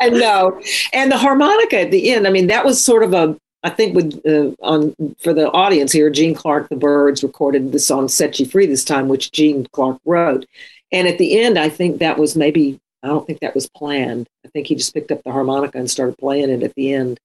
[0.00, 0.60] and no,
[0.92, 2.26] and the harmonica at the end.
[2.26, 3.36] I mean, that was sort of a.
[3.62, 7.78] I think with uh, on for the audience here, Gene Clark, the Byrds recorded the
[7.78, 10.46] song "Set You Free" this time, which Gene Clark wrote.
[10.92, 12.80] And at the end, I think that was maybe.
[13.02, 14.28] I don't think that was planned.
[14.44, 17.18] I think he just picked up the harmonica and started playing it at the end.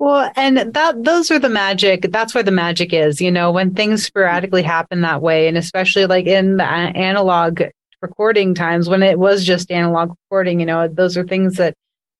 [0.00, 2.10] Well, and that those are the magic.
[2.10, 6.06] That's where the magic is, you know, when things sporadically happen that way, and especially
[6.06, 7.60] like in the analog
[8.02, 11.74] recording times when it was just analog recording, you know, those are things that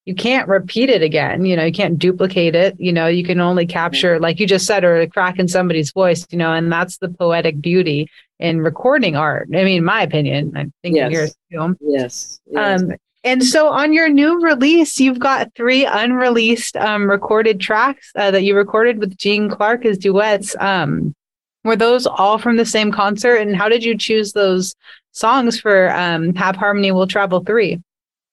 [0.06, 1.44] you can't repeat it again.
[1.44, 2.74] You know, you can't duplicate it.
[2.78, 5.92] You know, you can only capture, like you just said, or a crack in somebody's
[5.92, 6.26] voice.
[6.30, 8.08] You know, and that's the poetic beauty
[8.38, 9.48] in recording art.
[9.54, 11.12] I mean, my opinion, I think Yes.
[11.12, 11.76] yours too.
[11.80, 12.40] Yes.
[12.50, 12.80] yes.
[12.82, 18.30] Um, and so on your new release, you've got three unreleased um, recorded tracks uh,
[18.30, 20.56] that you recorded with Gene Clark as duets.
[20.58, 21.14] Um,
[21.62, 23.36] were those all from the same concert?
[23.36, 24.74] And how did you choose those
[25.12, 27.78] songs for um, Have Harmony Will Travel 3?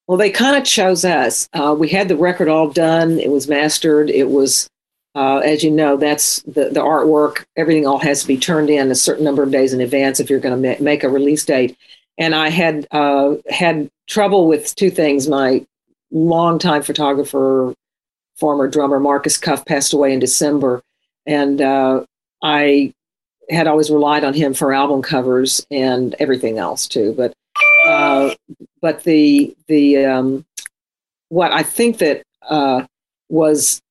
[0.08, 1.50] Well, they kind of chose us.
[1.54, 3.20] Uh, we had the record all done.
[3.20, 4.10] It was mastered.
[4.10, 4.70] It was,
[5.16, 7.44] uh, as you know, that's the, the artwork.
[7.58, 10.30] Everything all has to be turned in a certain number of days in advance if
[10.30, 11.78] you're going to ma- make a release date.
[12.18, 15.28] And I had uh, had trouble with two things.
[15.28, 15.66] My
[16.10, 17.74] longtime photographer,
[18.38, 20.82] former drummer Marcus Cuff, passed away in December,
[21.26, 22.06] and uh,
[22.42, 22.94] I
[23.50, 27.14] had always relied on him for album covers and everything else too.
[27.16, 27.34] But
[27.88, 28.36] uh,
[28.82, 30.46] but the the um,
[31.30, 32.86] what I think that uh,
[33.30, 33.82] was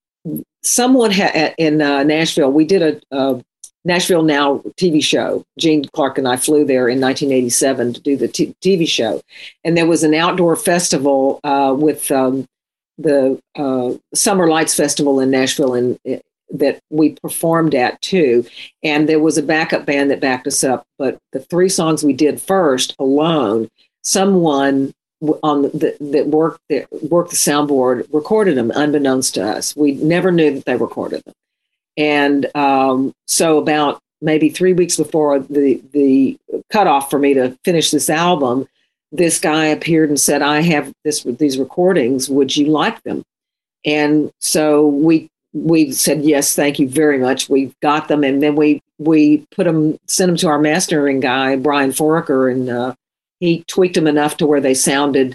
[0.62, 2.50] someone ha- in uh, Nashville.
[2.50, 3.42] We did a, a
[3.84, 5.44] Nashville Now TV show.
[5.58, 9.22] Gene Clark and I flew there in 1987 to do the t- TV show,
[9.64, 12.46] and there was an outdoor festival uh, with um,
[12.98, 15.98] the uh, Summer Lights Festival in Nashville, and
[16.50, 18.44] that we performed at too.
[18.82, 22.12] And there was a backup band that backed us up, but the three songs we
[22.12, 23.68] did first alone,
[24.06, 24.94] someone
[25.42, 29.74] on the, that worked that worked the soundboard recorded them unbeknownst to us.
[29.74, 31.34] We never knew that they recorded them.
[31.96, 36.38] And um, so about maybe three weeks before the the
[36.70, 38.68] cutoff for me to finish this album,
[39.10, 42.28] this guy appeared and said, "I have this these recordings.
[42.28, 43.24] Would you like them?"
[43.84, 47.48] And so we we said yes, thank you very much.
[47.48, 51.56] We've got them, and then we we put them, sent them to our mastering guy
[51.56, 52.94] Brian Foraker, and uh,
[53.40, 55.34] he tweaked them enough to where they sounded.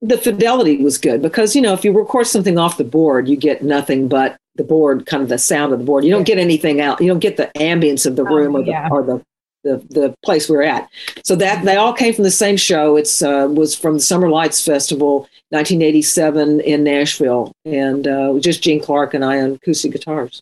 [0.00, 3.36] The fidelity was good because you know if you record something off the board, you
[3.36, 6.04] get nothing but the board, kind of the sound of the board.
[6.04, 7.00] You don't get anything out.
[7.00, 8.88] You don't get the ambience of the Oh, room or the yeah.
[8.90, 9.22] or the
[9.64, 10.88] the the place we're at.
[11.24, 12.96] So that they all came from the same show.
[12.96, 18.80] It's uh, was from the Summer Lights Festival, 1987 in Nashville, and uh, just Gene
[18.80, 20.40] Clark and I on acoustic guitars.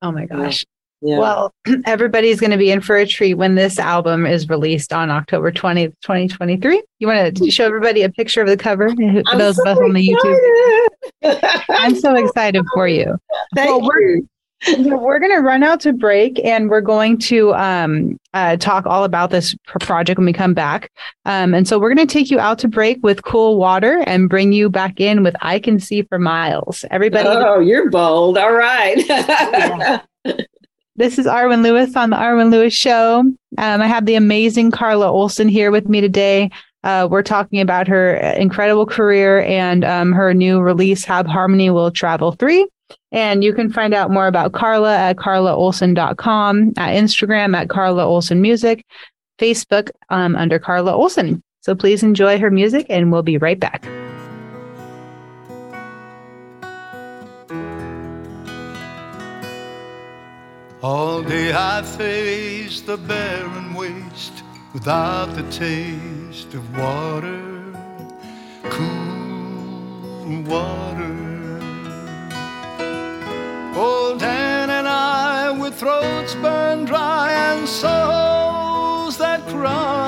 [0.00, 0.64] Oh my gosh.
[1.02, 1.18] Yeah.
[1.18, 1.52] Well,
[1.86, 5.50] everybody's going to be in for a treat when this album is released on October
[5.50, 6.82] 20th, 2023.
[7.00, 9.76] You want to show everybody a picture of the cover for I'm those so of
[9.76, 11.58] us on the YouTube?
[11.68, 13.16] I'm so excited for you.
[13.54, 14.28] Thank Well, we're- you.
[14.96, 19.02] We're going to run out to break and we're going to um, uh, talk all
[19.02, 20.88] about this project when we come back.
[21.24, 24.28] Um, and so we're going to take you out to break with Cool Water and
[24.30, 26.84] bring you back in with I Can See for Miles.
[26.92, 28.38] Everybody, Oh, you're bold.
[28.38, 30.00] All right.
[31.02, 33.18] this is Arwen Lewis on the Arwen Lewis Show.
[33.18, 36.48] Um, I have the amazing Carla Olson here with me today.
[36.84, 41.90] Uh, we're talking about her incredible career and um, her new release, Have Harmony Will
[41.90, 42.68] Travel 3.
[43.10, 48.40] And you can find out more about Carla at carlaolson.com, at Instagram at Carla Olson
[48.40, 48.86] Music,
[49.40, 51.42] Facebook um, under Carla Olson.
[51.62, 53.84] So please enjoy her music and we'll be right back.
[60.82, 67.72] All day I face the barren waste without the taste of water,
[68.64, 71.14] cool water.
[73.76, 80.01] Old Dan and I with throats burned dry and souls that cry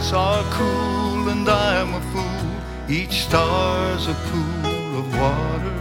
[0.00, 2.50] nights are cool and I'm a fool.
[2.88, 5.76] Each star's a pool of water.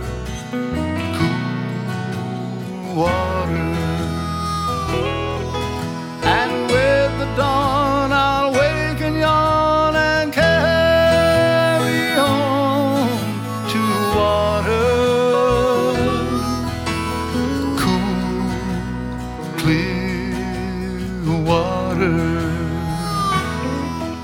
[1.17, 3.67] Cool water.
[6.23, 7.68] And with the dawn,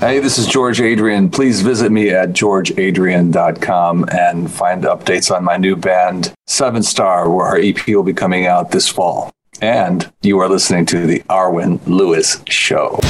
[0.06, 1.30] Hey, this is George Adrian.
[1.30, 7.44] Please visit me at georgeadrian.com and find updates on my new band, Seven Star, where
[7.44, 9.32] our EP will be coming out this fall.
[9.60, 13.00] And you are listening to the Arwen Lewis Show.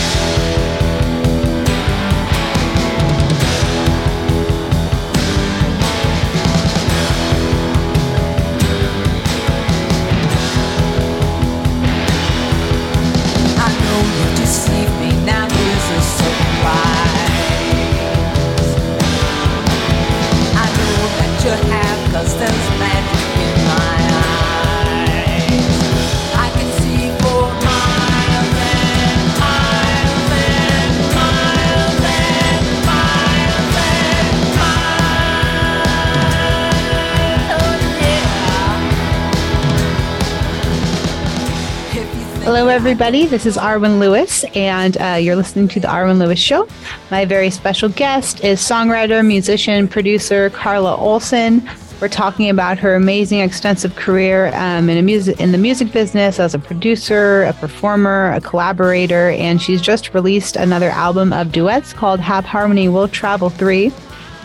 [42.76, 43.24] Everybody.
[43.24, 46.68] This is Arwen Lewis, and uh, you're listening to The Arwen Lewis Show.
[47.10, 51.66] My very special guest is songwriter, musician, producer Carla Olson.
[52.02, 56.52] We're talking about her amazing, extensive career um, in, music, in the music business as
[56.54, 62.20] a producer, a performer, a collaborator, and she's just released another album of duets called
[62.20, 63.90] Have Harmony Will Travel 3.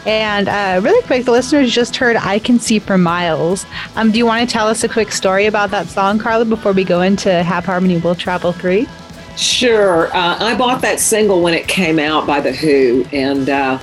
[0.06, 3.66] And uh, really quick, the listeners just heard I Can See for Miles.
[3.95, 6.72] Um, do you want to tell us a quick story about that song, Carla, before
[6.72, 8.88] we go into Have Harmony Will Travel 3?
[9.38, 10.08] Sure.
[10.08, 13.80] Uh, I bought that single when it came out by The Who, and uh,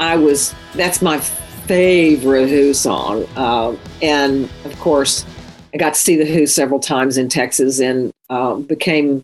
[0.00, 3.24] I was, that's my favorite Who song.
[3.36, 5.24] Uh, and of course,
[5.72, 9.22] I got to see The Who several times in Texas and uh, became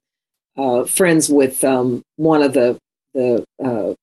[0.56, 2.78] uh, friends with um, one of the,
[3.14, 3.94] the uh,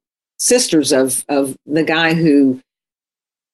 [0.45, 2.59] sisters of, of the guy who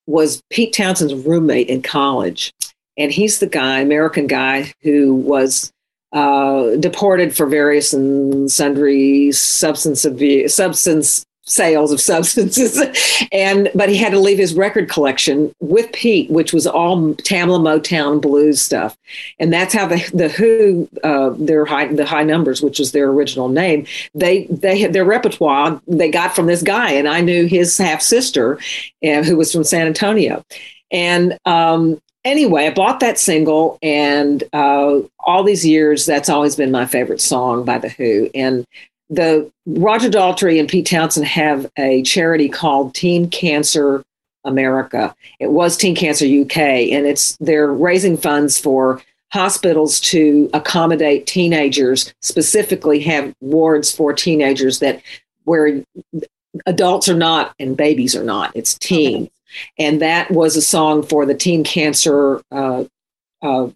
[0.07, 2.51] was Pete Townshend's roommate in college.
[2.97, 5.71] And he's the guy, American guy, who was
[6.11, 12.81] uh, deported for various and sundry substance abuse, substance sales of substances,
[13.31, 17.59] and but he had to leave his record collection with Pete, which was all Tamla
[17.59, 18.95] Motown blues stuff,
[19.39, 23.09] and that's how the the Who uh, their high the high numbers, which was their
[23.09, 27.45] original name, they they had their repertoire they got from this guy, and I knew
[27.45, 28.59] his half sister,
[29.03, 30.43] uh, who was from San Antonio,
[30.91, 36.71] and um, anyway, I bought that single, and uh, all these years, that's always been
[36.71, 38.29] my favorite song by The Who.
[38.33, 38.65] And
[39.11, 44.03] the Roger Daltrey and Pete Townshend have a charity called Teen Cancer
[44.45, 45.13] America.
[45.39, 49.01] It was Teen Cancer UK, and it's they're raising funds for
[49.33, 55.01] hospitals to accommodate teenagers, specifically have wards for teenagers that
[55.43, 55.83] where
[56.65, 58.51] adults are not and babies are not.
[58.55, 59.29] It's teens,
[59.77, 62.41] and that was a song for the teen cancer.
[62.49, 62.85] Uh,
[63.41, 63.67] uh,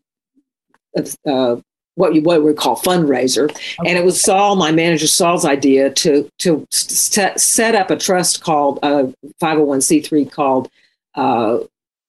[1.27, 1.57] uh,
[1.95, 6.29] what you what we call fundraiser, and it was Saul, my manager Saul's idea to
[6.39, 9.07] to set, set up a trust called uh,
[9.41, 10.69] 501c3 called
[11.15, 11.59] uh,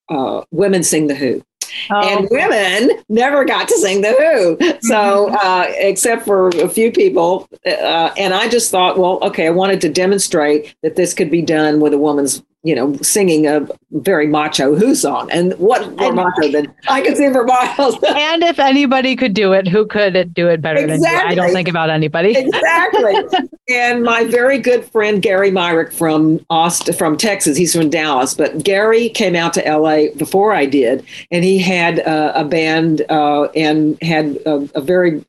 [0.09, 1.43] uh, Women Sing the Who.
[1.91, 7.49] And women never got to sing the Who, so uh, except for a few people.
[7.66, 11.43] Uh, and I just thought, well, okay, I wanted to demonstrate that this could be
[11.43, 15.31] done with a woman's, you know, singing a very macho Who song.
[15.31, 17.95] And what more macho than I could sing for miles?
[18.09, 21.09] and if anybody could do it, who could do it better than you?
[21.09, 22.37] I don't think about anybody.
[22.37, 23.14] exactly.
[23.69, 28.64] and my very good friend Gary Myrick from Austin, from Texas, he's from Dallas, but
[28.64, 33.45] Gary came out to LA before I did, and he had uh, a band uh,
[33.55, 35.25] and had a, a very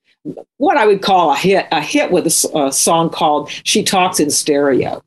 [0.58, 4.32] what I would call a hit, a hit with a song called "She Talks in
[4.32, 5.04] Stereo."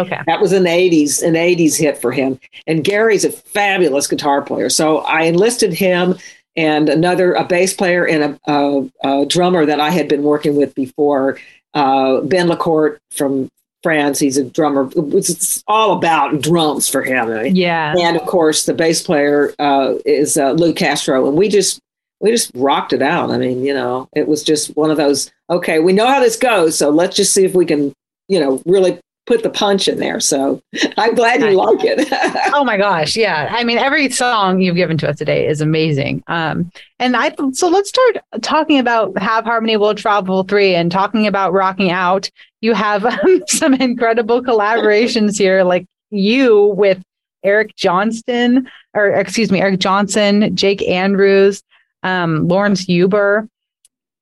[0.00, 0.20] Okay.
[0.26, 2.38] That was an 80s, an 80s hit for him.
[2.66, 4.68] And Gary's a fabulous guitar player.
[4.68, 6.16] So I enlisted him
[6.56, 8.90] and another, a bass player and a, a,
[9.22, 11.38] a drummer that I had been working with before,
[11.74, 13.48] uh, Ben Lacourt from
[13.82, 14.18] France.
[14.18, 14.88] He's a drummer.
[14.96, 17.54] It's all about drums for him.
[17.54, 17.94] Yeah.
[17.98, 21.80] and of course, the bass player uh, is uh, Lou Castro, and we just
[22.20, 23.30] we just rocked it out.
[23.30, 25.30] I mean, you know, it was just one of those.
[25.50, 27.92] Okay, we know how this goes, so let's just see if we can,
[28.28, 30.20] you know, really put the punch in there.
[30.20, 30.62] So
[30.96, 32.08] I'm glad you like it.
[32.54, 33.16] oh my gosh.
[33.16, 33.48] Yeah.
[33.50, 36.22] I mean every song you've given to us today is amazing.
[36.26, 41.26] Um and i so let's start talking about have harmony will travel three and talking
[41.26, 42.30] about rocking out.
[42.60, 47.02] You have um, some incredible collaborations here like you with
[47.42, 51.62] eric johnston or excuse me eric johnson jake andrews
[52.04, 53.48] um laurence juber.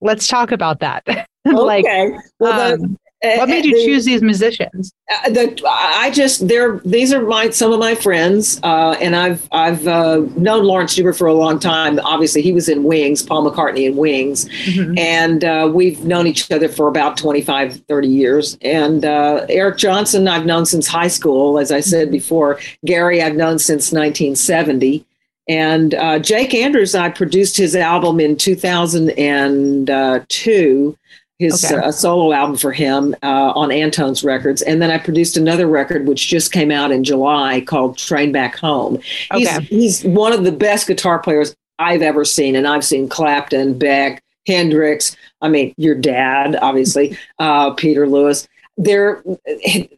[0.00, 1.04] Let's talk about that.
[1.44, 2.16] Like okay.
[2.38, 7.12] Well, um, what made you the- choose these musicians Uh, the, I just they're these
[7.12, 11.26] are my some of my friends, uh, and I've I've uh, known Laurence Juber for
[11.26, 11.98] a long time.
[12.00, 14.48] Obviously, he was in Wings, Paul McCartney in Wings,
[14.96, 18.58] and uh, we've known each other for about 25, 30 years.
[18.62, 22.58] And uh, Eric Johnson, I've known since high school, as I said before.
[22.86, 25.04] Gary, I've known since 1970.
[25.48, 30.98] And uh, Jake Andrews, I produced his album in 2002
[31.42, 31.74] his Okay.
[31.76, 36.06] uh, solo album for him uh, on Antone's Records, and then I produced another record
[36.06, 38.98] which just came out in July called Train Back Home.
[39.34, 39.64] He's Okay.
[39.64, 44.22] he's one of the best guitar players I've ever seen, and I've seen Clapton, Beck,
[44.46, 45.16] Hendrix.
[45.40, 48.46] I mean, your dad, obviously, uh, Peter Lewis.
[48.78, 49.22] There,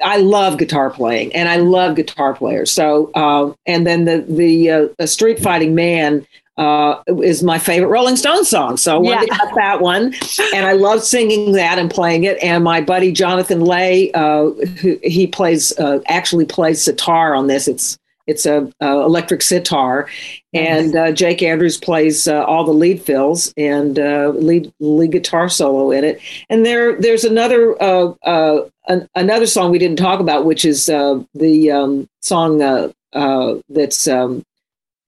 [0.03, 2.73] I love guitar playing, and I love guitar players.
[2.73, 6.27] So, uh, and then the the uh, a Street Fighting Man
[6.57, 8.77] uh, is my favorite Rolling Stones song.
[8.77, 9.39] So I wanted to Yeah.
[9.39, 10.15] cut that one,
[10.55, 12.39] and I love singing that and playing it.
[12.43, 14.51] And my buddy Jonathan Lay, uh,
[14.81, 17.67] who he plays uh, actually plays sitar on this.
[17.69, 20.09] It's it's a, uh electric sitar,
[20.55, 25.49] and uh, Jake Andrews plays uh, all the lead fills and uh, lead lead guitar
[25.51, 26.21] solo in it.
[26.49, 30.89] And there there's another uh, uh, an, another song we didn't talk about, which is
[30.89, 34.43] uh, the um, song uh, uh, that's um,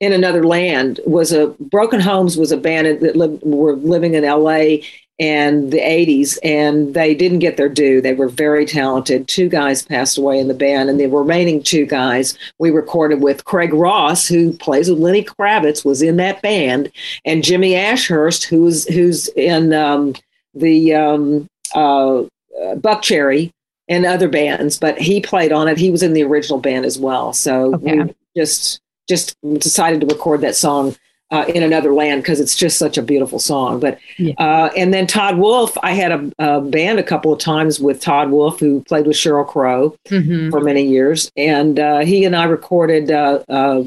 [0.00, 4.24] in another land was a broken homes was a band that lived, were living in
[4.24, 4.76] la
[5.18, 8.02] and the 80s and they didn't get their due.
[8.02, 9.26] They were very talented.
[9.26, 13.46] Two guys passed away in the band and the remaining two guys we recorded with.
[13.46, 16.92] Craig ross who plays with lenny kravitz was in that band
[17.24, 20.14] and jimmy ashhurst who's who's in um,
[20.52, 23.50] the um, uh, uh, buckcherry
[23.88, 25.78] and other bands but he played on it.
[25.78, 27.32] He was in the original band as well.
[27.32, 28.02] So Okay.
[28.02, 30.94] we just just decided to record that song
[31.32, 33.80] uh, in another land because it's just such a beautiful song.
[33.80, 34.34] But Yeah.
[34.38, 38.00] uh, and then Todd Wolfe, I had a, a band a couple of times with
[38.00, 40.50] Todd Wolfe, who played with Sheryl Crow Mhm.
[40.50, 43.10] for many years, and uh, he and I recorded.
[43.10, 43.82] Uh, uh,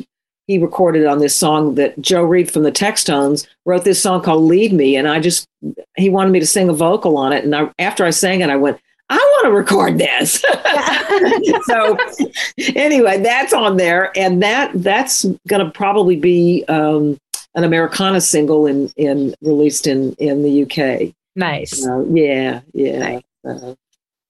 [0.48, 4.42] he recorded on this song that Joe Read from the Textones wrote this song called
[4.44, 5.48] "Lead Me," and I just
[5.96, 8.50] he wanted me to sing a vocal on it, and I, after I sang it,
[8.50, 8.80] I went.
[9.10, 10.44] I want to record this.
[11.66, 11.98] so
[12.76, 17.18] anyway, that's on there, and that that's going to probably be um,
[17.56, 21.14] an Americana single in in released in in the UK.
[21.36, 23.20] nice Uh, yeah, yeah.
[23.48, 23.74] Uh,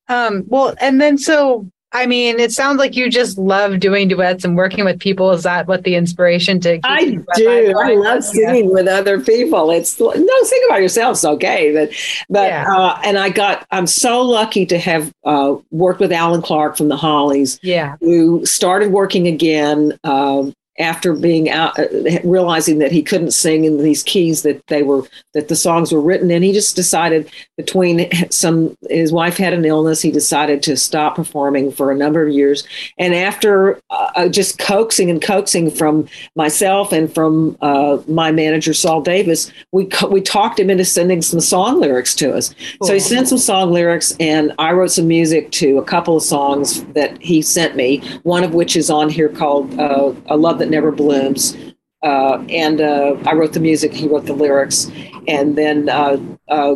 [0.07, 4.46] Um, well, and then so I mean, it sounds like you just love doing duets
[4.46, 5.32] and working with people.
[5.32, 6.76] Is that what the inspiration to?
[6.76, 7.74] keep I do.
[7.80, 9.72] I love singing with other people.
[9.72, 11.90] It's no sing about yourself's okay, but
[12.30, 12.66] but Yeah.
[12.72, 16.90] uh, and I got I'm so lucky to have uh, worked with Allan Clarke from
[16.90, 17.60] the Hollies.
[17.64, 17.96] Yeah.
[18.02, 21.88] who started working again um, after being out, uh,
[22.23, 25.03] realizing that he couldn't sing in these keys that they were
[25.34, 26.41] that the songs were written in.
[26.41, 30.01] He just decided between some his wife had an illness.
[30.01, 32.65] He decided to stop performing for a number of years.
[32.97, 39.01] And after uh, just coaxing and coaxing from myself and from uh, my manager Saul
[39.01, 42.55] Davis, we co- we talked him into sending some song lyrics to us.
[42.84, 46.23] So he sent some song lyrics, and I wrote some music to a couple of
[46.23, 48.01] songs that he sent me.
[48.23, 51.57] One of which is on here called uh, "A Love That Never Blooms."
[52.01, 53.93] Uh, and uh, I wrote the music.
[53.93, 54.89] He wrote the lyrics,
[55.28, 56.17] and then uh,
[56.47, 56.76] uh,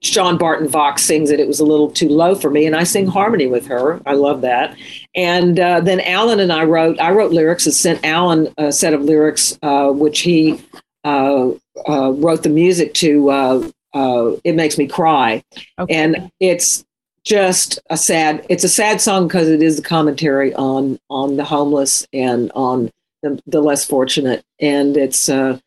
[0.00, 1.40] Shawn Barton Vach sings it.
[1.40, 4.00] It was a little too low for me, and I sing harmony with her.
[4.06, 4.76] I love that.
[5.14, 6.98] And uh, then Allan and I wrote.
[7.00, 10.62] I wrote lyrics and sent Allan a set of lyrics, uh, which he
[11.04, 11.50] uh,
[11.88, 13.30] uh, wrote the music to.
[13.30, 15.42] Uh, uh, it makes me cry,
[15.88, 16.84] and it's
[17.24, 18.44] just a sad.
[18.50, 22.90] It's a sad song because it is a commentary on on the homeless and on
[23.26, 25.28] the, the less fortunate, and it's.
[25.28, 25.58] Uh,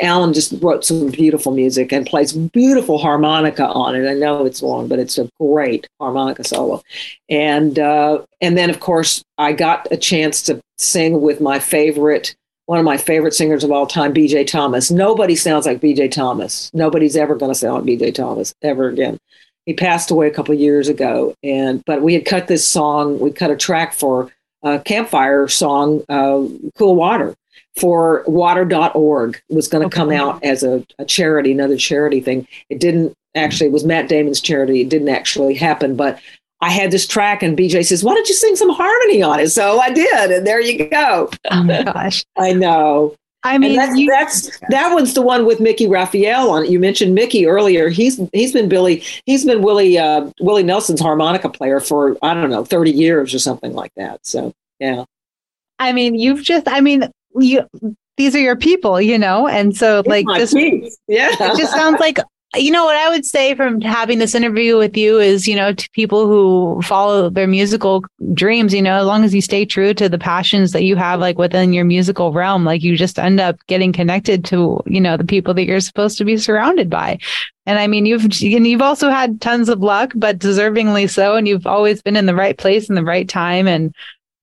[0.00, 4.08] Allan just wrote some beautiful music and plays beautiful harmonica on it.
[4.08, 6.82] I know it's long, but it's a great harmonica solo.
[7.28, 12.36] And uh, and then of course I got a chance to sing with my favorite,
[12.66, 14.44] one of my favorite singers of all time, B.J.
[14.44, 14.90] Thomas.
[14.90, 16.08] Nobody sounds like B.J.
[16.08, 16.70] Thomas.
[16.72, 18.12] Nobody's ever going to sound like B.J.
[18.12, 19.18] Thomas ever again.
[19.66, 23.18] He passed away a couple years ago, and but we had cut this song.
[23.18, 24.30] We cut a track for
[24.64, 26.42] a campfire song, uh,
[26.76, 27.36] "Cool Water."
[27.76, 32.46] for water.org was going to come out as a, a charity, another charity thing.
[32.70, 34.80] It didn't actually, it was Matt Damon's charity.
[34.80, 36.20] It didn't actually happen, but
[36.60, 39.50] I had this track and BJ says, why don't you sing some harmony on it?
[39.50, 40.30] So I did.
[40.30, 41.30] And there you go.
[41.50, 42.24] Oh my gosh.
[42.36, 43.14] I know.
[43.44, 46.70] I mean, that's, you- that's that one's the one with Mickey Raphael on it.
[46.70, 47.88] You mentioned Mickey earlier.
[47.90, 52.50] He's he's been Billy he's been Willie uh, Willie Nelson's harmonica player for I don't
[52.50, 54.26] know thirty years or something like that.
[54.26, 55.04] So yeah,
[55.78, 57.66] I mean, you've just, I mean, you,
[58.16, 59.46] these are your people, you know?
[59.48, 60.52] And so, like, this,
[61.08, 62.18] yeah, it just sounds like,
[62.56, 65.72] you know, what I would say from having this interview with you is, you know,
[65.72, 69.94] to people who follow their musical dreams, you know, as long as you stay true
[69.94, 73.40] to the passions that you have, like within your musical realm, like you just end
[73.40, 77.18] up getting connected to, you know, the people that you're supposed to be surrounded by.
[77.66, 81.36] And I mean, you've and you've also had tons of luck, but deservingly so.
[81.36, 83.66] And you've always been in the right place in the right time.
[83.66, 83.94] And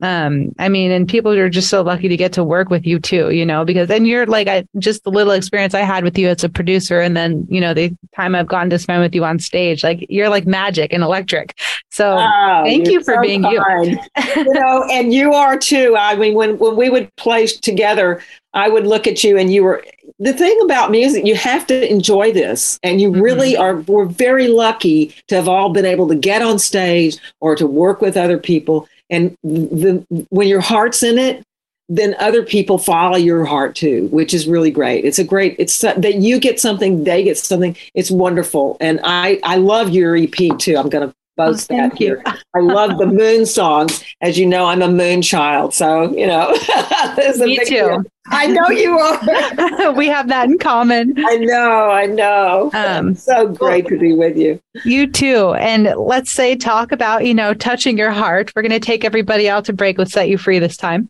[0.02, 3.00] um, I mean, and people are just so lucky to get to work with you
[3.00, 6.18] too, you know, because then you're like, I just the little experience I had with
[6.18, 9.14] you as a producer, and then you know the time I've gotten to spend with
[9.14, 11.58] you on stage, like you're like magic and electric.
[11.90, 14.00] So Oh, thank you for so being kind.
[14.36, 15.96] you know, and you are too.
[15.98, 18.22] I mean, when when we would play together,
[18.54, 19.84] I would look at you, and you were
[20.20, 21.26] the thing about music.
[21.26, 23.78] You have to enjoy this, and you really are.
[23.78, 28.02] We're very lucky to have all been able to get on stage or to work
[28.02, 28.88] with other people.
[29.12, 31.44] And the when your heart's in it,
[31.90, 35.04] then other people follow your heart too, which is really great.
[35.04, 35.56] It's a great.
[35.60, 37.76] It's that you get something, they get something.
[37.94, 40.78] It's wonderful, and I I love your EP too.
[40.78, 42.22] I'm going to boast that here.
[42.26, 44.04] I love the moon songs.
[44.22, 46.56] As you know, I'm a moon child, so you know.
[47.16, 47.74] there's a Me big too.
[47.74, 48.04] deal.
[48.28, 49.92] I know you are.
[49.94, 51.16] we have that in common.
[51.26, 51.90] I know.
[51.90, 52.70] I know.
[52.74, 54.60] Um, so great to be with you.
[54.86, 55.54] You too.
[55.56, 58.52] And let's say talk about, you know, touching your heart.
[58.56, 61.10] We're going to take everybody out to break with Set You Free this time.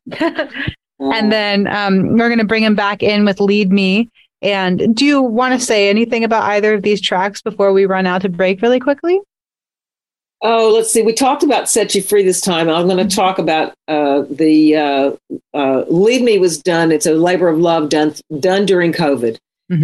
[0.99, 4.09] and then um, we're going to bring him back in with Lead Me.
[4.41, 8.07] And do you want to say anything about either of these tracks before we run
[8.07, 9.19] out to break really quickly?
[10.43, 11.03] Oh, let's see.
[11.03, 12.67] We talked about Set You Free this time.
[12.67, 15.11] I'm going to talk about uh, the uh,
[15.53, 16.91] uh, Lead Me was done.
[16.91, 19.37] It's a labor of love done done during COVID.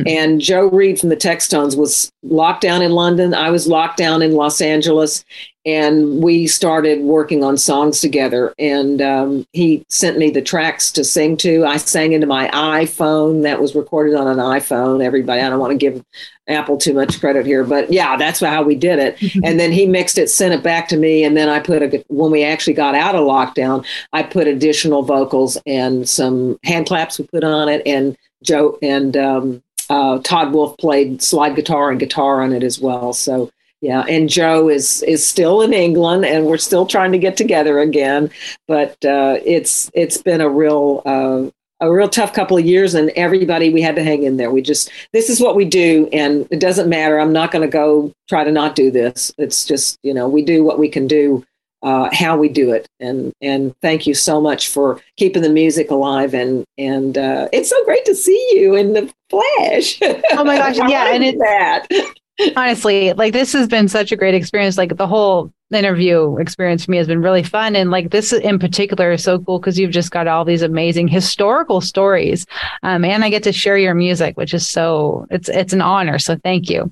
[0.08, 3.34] And Joe Read from the Textones was locked down in London.
[3.34, 5.24] I was locked down in Los Angeles,
[5.66, 8.54] and we started working on songs together.
[8.60, 11.66] And um, he sent me the tracks to sing to.
[11.66, 15.02] I sang into my iPhone that was recorded on an iPhone.
[15.02, 16.04] Everybody, I don't want to give
[16.48, 19.22] Apple too much credit here, but yeah, that's how we did it.
[19.44, 22.04] and then he mixed it, sent it back to me, and then I put a
[22.08, 27.20] when we actually got out of lockdown, I put additional vocals and some hand claps
[27.20, 32.00] we put on it, and Joe and um, uh, Todd Wolfe played slide guitar and
[32.00, 33.14] guitar on it as well.
[33.14, 37.38] So yeah, and Joe is is still in England, and we're still trying to get
[37.38, 38.32] together again.
[38.68, 43.12] But uh, it's it's been a real uh, a real tough couple of years, and
[43.12, 44.50] everybody we had to hang in there.
[44.50, 47.20] We just this is what we do, and it doesn't matter.
[47.20, 49.32] I'm not going to go try to not do this.
[49.38, 51.46] It's just you know we do what we can do.
[51.84, 55.92] Uh, how we do it, and and thank you so much for keeping the music
[55.92, 60.00] alive, and and uh, it's so great to see you in the flesh.
[60.32, 61.88] Oh my gosh, yeah, and do it- that.
[62.56, 64.78] honestly, like this has been such a great experience.
[64.78, 67.76] Like the whole interview experience for me has been really fun.
[67.76, 71.08] And like this in particular is so cool because you've just got all these amazing
[71.08, 72.46] historical stories.
[72.84, 76.20] Um, and I get to share your music, which is so it's it's an honor.
[76.20, 76.92] So thank you.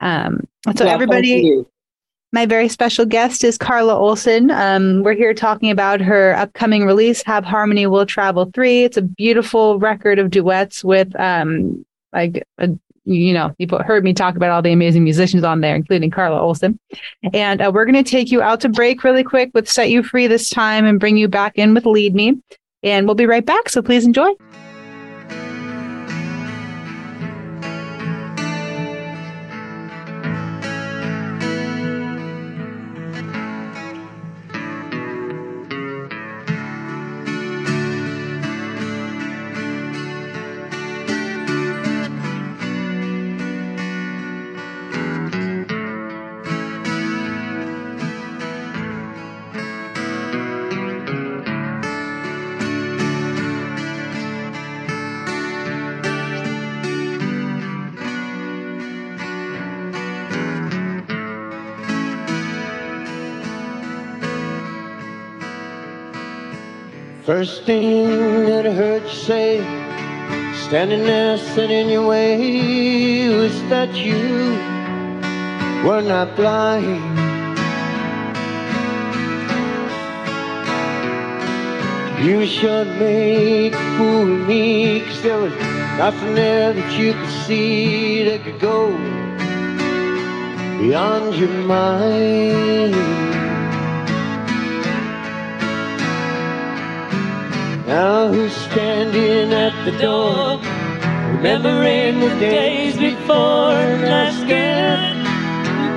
[0.00, 0.46] Um,
[0.76, 1.68] so Well, everybody, you.
[2.34, 4.50] My very special guest is Carla Olson.
[4.50, 8.82] Um, we're here talking about her upcoming release, Have Harmony Will Travel 3.
[8.82, 12.70] It's a beautiful record of duets with, um, like, a,
[13.04, 16.40] you know, you've heard me talk about all the amazing musicians on there, including Carla
[16.40, 16.76] Olson.
[17.32, 20.02] And uh, we're going to take you out to break really quick with Set You
[20.02, 22.42] Free this time and bring you back in with Lead Me.
[22.82, 23.68] And we'll be right back.
[23.68, 24.30] So please enjoy.
[67.36, 69.58] First thing that I heard you say,
[70.68, 74.54] standing there sitting in your way, was that you
[75.84, 77.02] were not blind.
[82.24, 85.54] You should make a fool of me, cause there was
[85.98, 88.96] nothing there that you could see that could go
[90.78, 93.33] beyond your mind.
[97.86, 100.58] Now who's standing at the door,
[101.36, 105.22] remembering the days before and asking,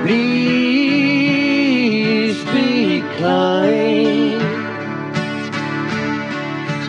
[0.06, 1.24] please
[2.52, 4.42] be kind.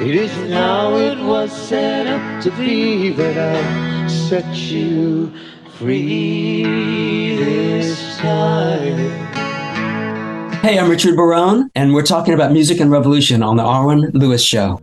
[0.02, 5.32] It isn't how it was set up to be, but I'll set you
[5.78, 8.98] free this time.
[10.62, 14.44] Hey, I'm Richard Barone, and we're talking about music and revolution on the Arwen Lewis
[14.44, 14.82] Show.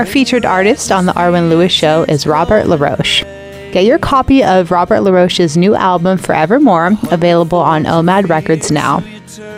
[0.00, 3.22] Our featured artist on the Arwen Lewis Show is Robert LaRoche.
[3.70, 9.04] Get your copy of Robert LaRoche's new album, Forevermore, available on OMAD Records now.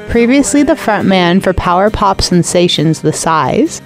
[0.08, 3.80] Previously the frontman for power pop sensations The Size,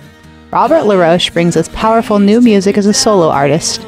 [0.51, 3.85] Robert LaRoche brings us powerful new music as a solo artist.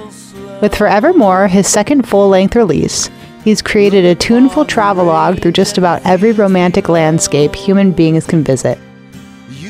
[0.60, 3.08] With Forevermore, his second full length release,
[3.44, 8.78] he's created a tuneful travelogue through just about every romantic landscape human beings can visit.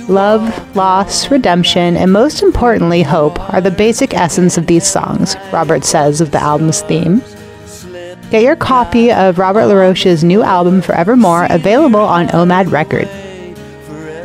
[0.08, 5.84] Love, loss, redemption, and most importantly, hope are the basic essence of these songs, Robert
[5.84, 7.22] says of the album's theme.
[8.30, 13.08] Get your copy of Robert LaRoche's new album Forevermore available on OMAD Record.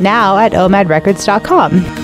[0.00, 2.03] Now at omadrecords.com.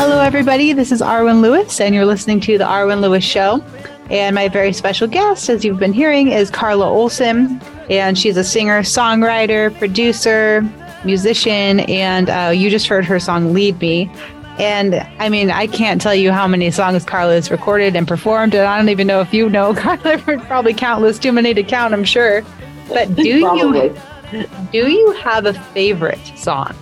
[0.00, 0.72] Hello, everybody.
[0.72, 3.62] This is Arwen Lewis, and you're listening to The Arwen Lewis Show.
[4.08, 7.60] And my very special guest, as you've been hearing, is Carla Olson.
[7.90, 10.62] And she's a singer, songwriter, producer,
[11.04, 11.80] musician.
[11.80, 14.10] And uh, you just heard her song Lead Me.
[14.58, 18.54] And I mean, I can't tell you how many songs Carla has recorded and performed.
[18.54, 21.92] And I don't even know if you know Carla, probably countless, too many to count,
[21.92, 22.42] I'm sure.
[22.88, 23.94] But do you
[24.72, 26.74] do you have a favorite song?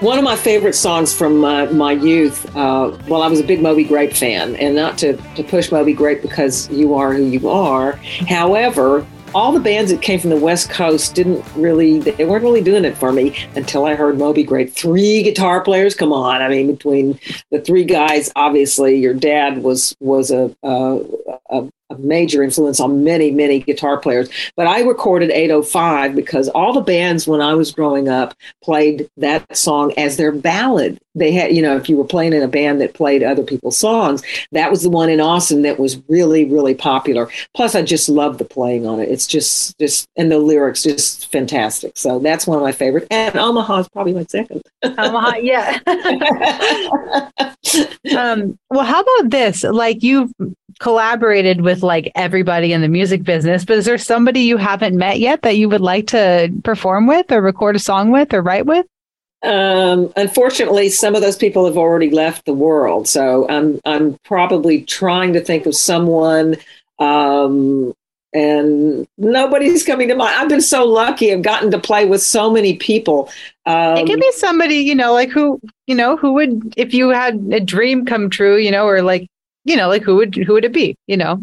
[0.00, 3.60] One of my favorite songs from my, my youth, uh, well, I was a big
[3.60, 7.48] Moby Grape fan, and not to, to push Moby Grape because you are who you
[7.48, 7.98] are.
[8.28, 12.62] However, all the bands that came from the West Coast didn't really, they weren't really
[12.62, 14.72] doing it for me until I heard Moby Grape.
[14.72, 16.42] Three guitar players, come on.
[16.42, 17.18] I mean, between
[17.50, 21.00] the three guys, obviously, your dad was, was a, a,
[21.50, 24.28] a a major influence on many, many guitar players.
[24.56, 29.56] But I recorded 805 because all the bands when I was growing up played that
[29.56, 30.98] song as their ballad.
[31.14, 33.76] They had, you know, if you were playing in a band that played other people's
[33.76, 34.22] songs,
[34.52, 37.28] that was the one in Austin that was really, really popular.
[37.54, 39.08] Plus, I just love the playing on it.
[39.08, 41.92] It's just, just, and the lyrics just fantastic.
[41.96, 43.08] So that's one of my favorites.
[43.10, 44.62] And Omaha is probably my second.
[44.84, 45.78] Omaha, yeah.
[48.16, 49.64] um, well, how about this?
[49.64, 50.32] Like you've
[50.80, 55.18] collaborated with like everybody in the music business, but is there somebody you haven't met
[55.18, 58.66] yet that you would like to perform with or record a song with or write
[58.66, 58.86] with?
[59.42, 63.08] Um, unfortunately, some of those people have already left the world.
[63.08, 66.56] So I'm I'm probably trying to think of someone,
[66.98, 67.94] um,
[68.32, 70.34] and nobody's coming to mind.
[70.36, 73.30] I've been so lucky; I've gotten to play with so many people.
[73.68, 77.10] Um, it could be somebody, you know, like who, you know, who would, if you
[77.10, 79.28] had a dream come true, you know, or like,
[79.68, 80.96] you know, like who would, who would it be?
[81.06, 81.40] You know,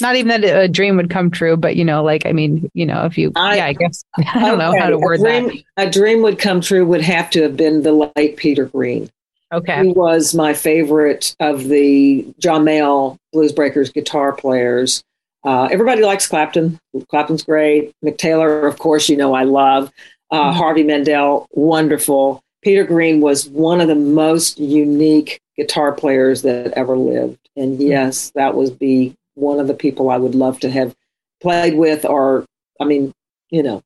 [0.00, 2.84] not even that a dream would come true, but you know, like, I mean, you
[2.84, 5.88] know, if you, yeah, I guess, I don't know how to word a dream, that.
[5.88, 9.08] A dream would come true would have to have been the late Peter Green.
[9.52, 9.84] Okay.
[9.84, 15.02] He was my favorite of the John Mayall Blues Breakers guitar players.
[15.44, 16.78] Uh, everybody likes Clapton.
[17.08, 17.92] Clapton's great.
[18.04, 19.90] Mick Taylor, of course, you know I love.
[20.30, 22.42] Uh, Harvey Mandel, wonderful.
[22.68, 27.38] Peter Green was one of the most unique guitar players that ever lived.
[27.56, 27.82] And hmm.
[27.82, 30.94] yes, that would be one of the people I would love to have
[31.40, 32.44] played with, or
[32.78, 33.10] I mean,
[33.48, 33.80] you know,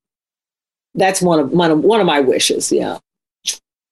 [0.96, 2.72] that's one of one of one of my wishes.
[2.72, 2.98] Yeah.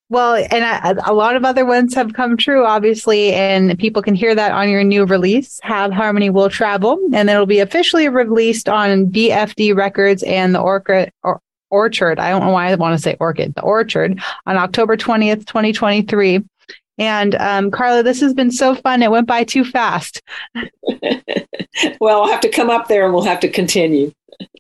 [0.09, 4.17] Well, and I, a lot of other ones have come true, obviously, and people can
[4.17, 8.69] hear that on your new release, Have Harmony Will Travel, and it'll be officially released
[8.69, 11.41] on BFD Records and the Orca, or,
[11.71, 12.19] Orchard.
[12.19, 16.45] I don't know why I want to say Orchid, the Orchard, on October 20th, 2023.
[16.99, 19.03] And um, Carla, this has been so fun.
[19.03, 20.21] It went by too fast.
[22.01, 24.13] well, I'll have to come up there and we'll have to continue.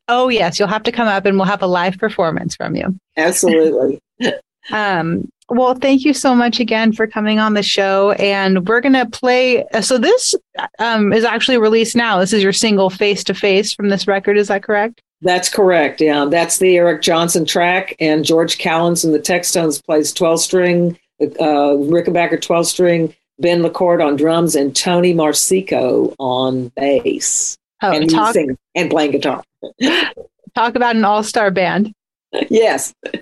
[0.09, 0.59] Oh, yes.
[0.59, 2.99] You'll have to come up and we'll have a live performance from you.
[3.17, 4.01] Absolutely.
[4.73, 8.13] Um, well, thank you so much again for coming on the show.
[8.13, 9.65] And we're going to play.
[9.81, 10.35] So, this
[10.79, 12.21] um, is actually released now.
[12.21, 14.37] This is your single Face to Face from this record.
[14.37, 15.03] Is that correct?
[15.23, 16.01] That's correct.
[16.01, 20.99] Yeah, that's the Eric Johnson track, and George Callins and the Textones plays twelve string,
[21.21, 21.27] uh,
[21.77, 28.33] Rickenbacker twelve string, Ben LaCourt on drums, and Tony Marsico on bass, Oh, and talk-
[28.33, 29.43] singing and playing guitar.
[30.55, 31.93] Talk about an all star band.
[32.49, 32.95] yes.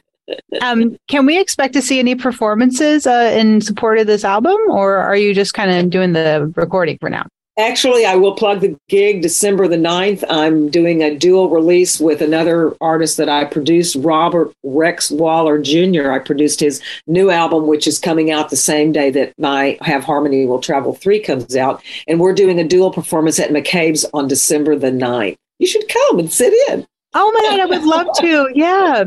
[0.60, 4.98] Um, can we expect to see any performances uh, in support of this album, or
[4.98, 7.26] are you just kind of doing the recording for now?
[7.58, 10.22] Actually, I will plug the gig December the 9th.
[10.30, 16.12] I'm doing a dual release with another artist that I produced, Robert Rex Waller Jr.
[16.12, 20.04] I produced his new album, which is coming out the same day that my Have
[20.04, 21.82] Harmony Will Travel 3 comes out.
[22.06, 25.36] And we're doing a dual performance at McCabe's on December the 9th.
[25.58, 26.86] You should come and sit in.
[27.14, 28.50] Oh my God, I would love to.
[28.54, 29.04] Yeah.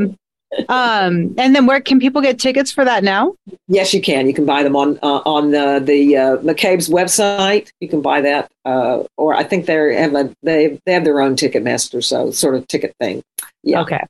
[0.68, 3.36] Um, and then where can people get tickets for that now?
[3.68, 4.28] Yes, you can.
[4.28, 7.70] You can buy them on uh, on the the uh, McCabe's website.
[7.80, 11.22] You can buy that, uh, or I think they have a they they have their
[11.22, 13.24] own Ticketmaster, so sort of ticket thing.
[13.64, 13.82] Yeah.
[13.82, 14.06] Okay.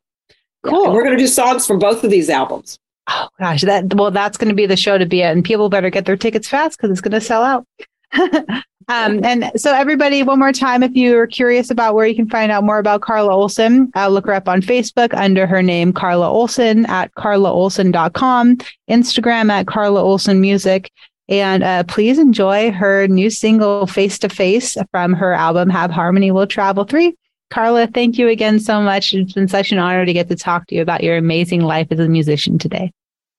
[0.63, 0.85] Cool.
[0.85, 2.77] And we're going to do songs from both of these albums.
[3.09, 5.69] Oh gosh, that well, that's going to be the show to be at, and people
[5.69, 7.65] better get their tickets fast because it's going to sell out.
[8.13, 12.29] Um, and so, everybody, one more time, if you are curious about where you can
[12.29, 15.93] find out more about Carla Olson, uh, look her up on Facebook under her name,
[15.93, 18.57] Carla Olson at carlaolson.com,
[18.89, 20.91] Instagram at Carla Olson Music.
[21.29, 26.29] And uh, please enjoy her new single, Face to Face, from her album, Have Harmony
[26.31, 27.15] Will Travel 3.
[27.51, 29.13] Carla, thank you again so much.
[29.13, 31.87] It's been such an honor to get to talk to you about your amazing life
[31.91, 32.91] as a musician today.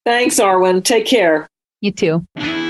[0.05, 0.85] Thanks, Arwen.
[0.85, 1.49] Take care.
[1.81, 2.62] You too.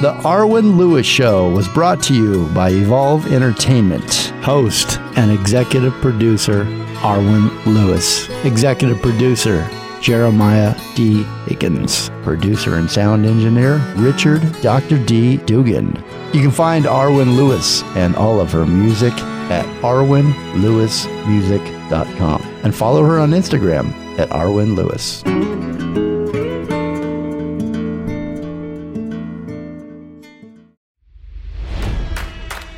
[0.00, 4.32] The Arwen Lewis Show was brought to you by Evolve Entertainment.
[4.44, 6.66] Host and executive producer
[7.02, 8.28] Arwen Lewis.
[8.44, 9.68] Executive producer
[10.00, 11.24] Jeremiah D.
[11.46, 12.10] Higgins.
[12.22, 15.04] Producer and sound engineer Richard Dr.
[15.04, 15.38] D.
[15.38, 16.00] Dugan.
[16.32, 19.14] You can find Arwen Lewis and all of her music
[19.50, 24.76] at arwenlewismusic.com and follow her on Instagram at Arwen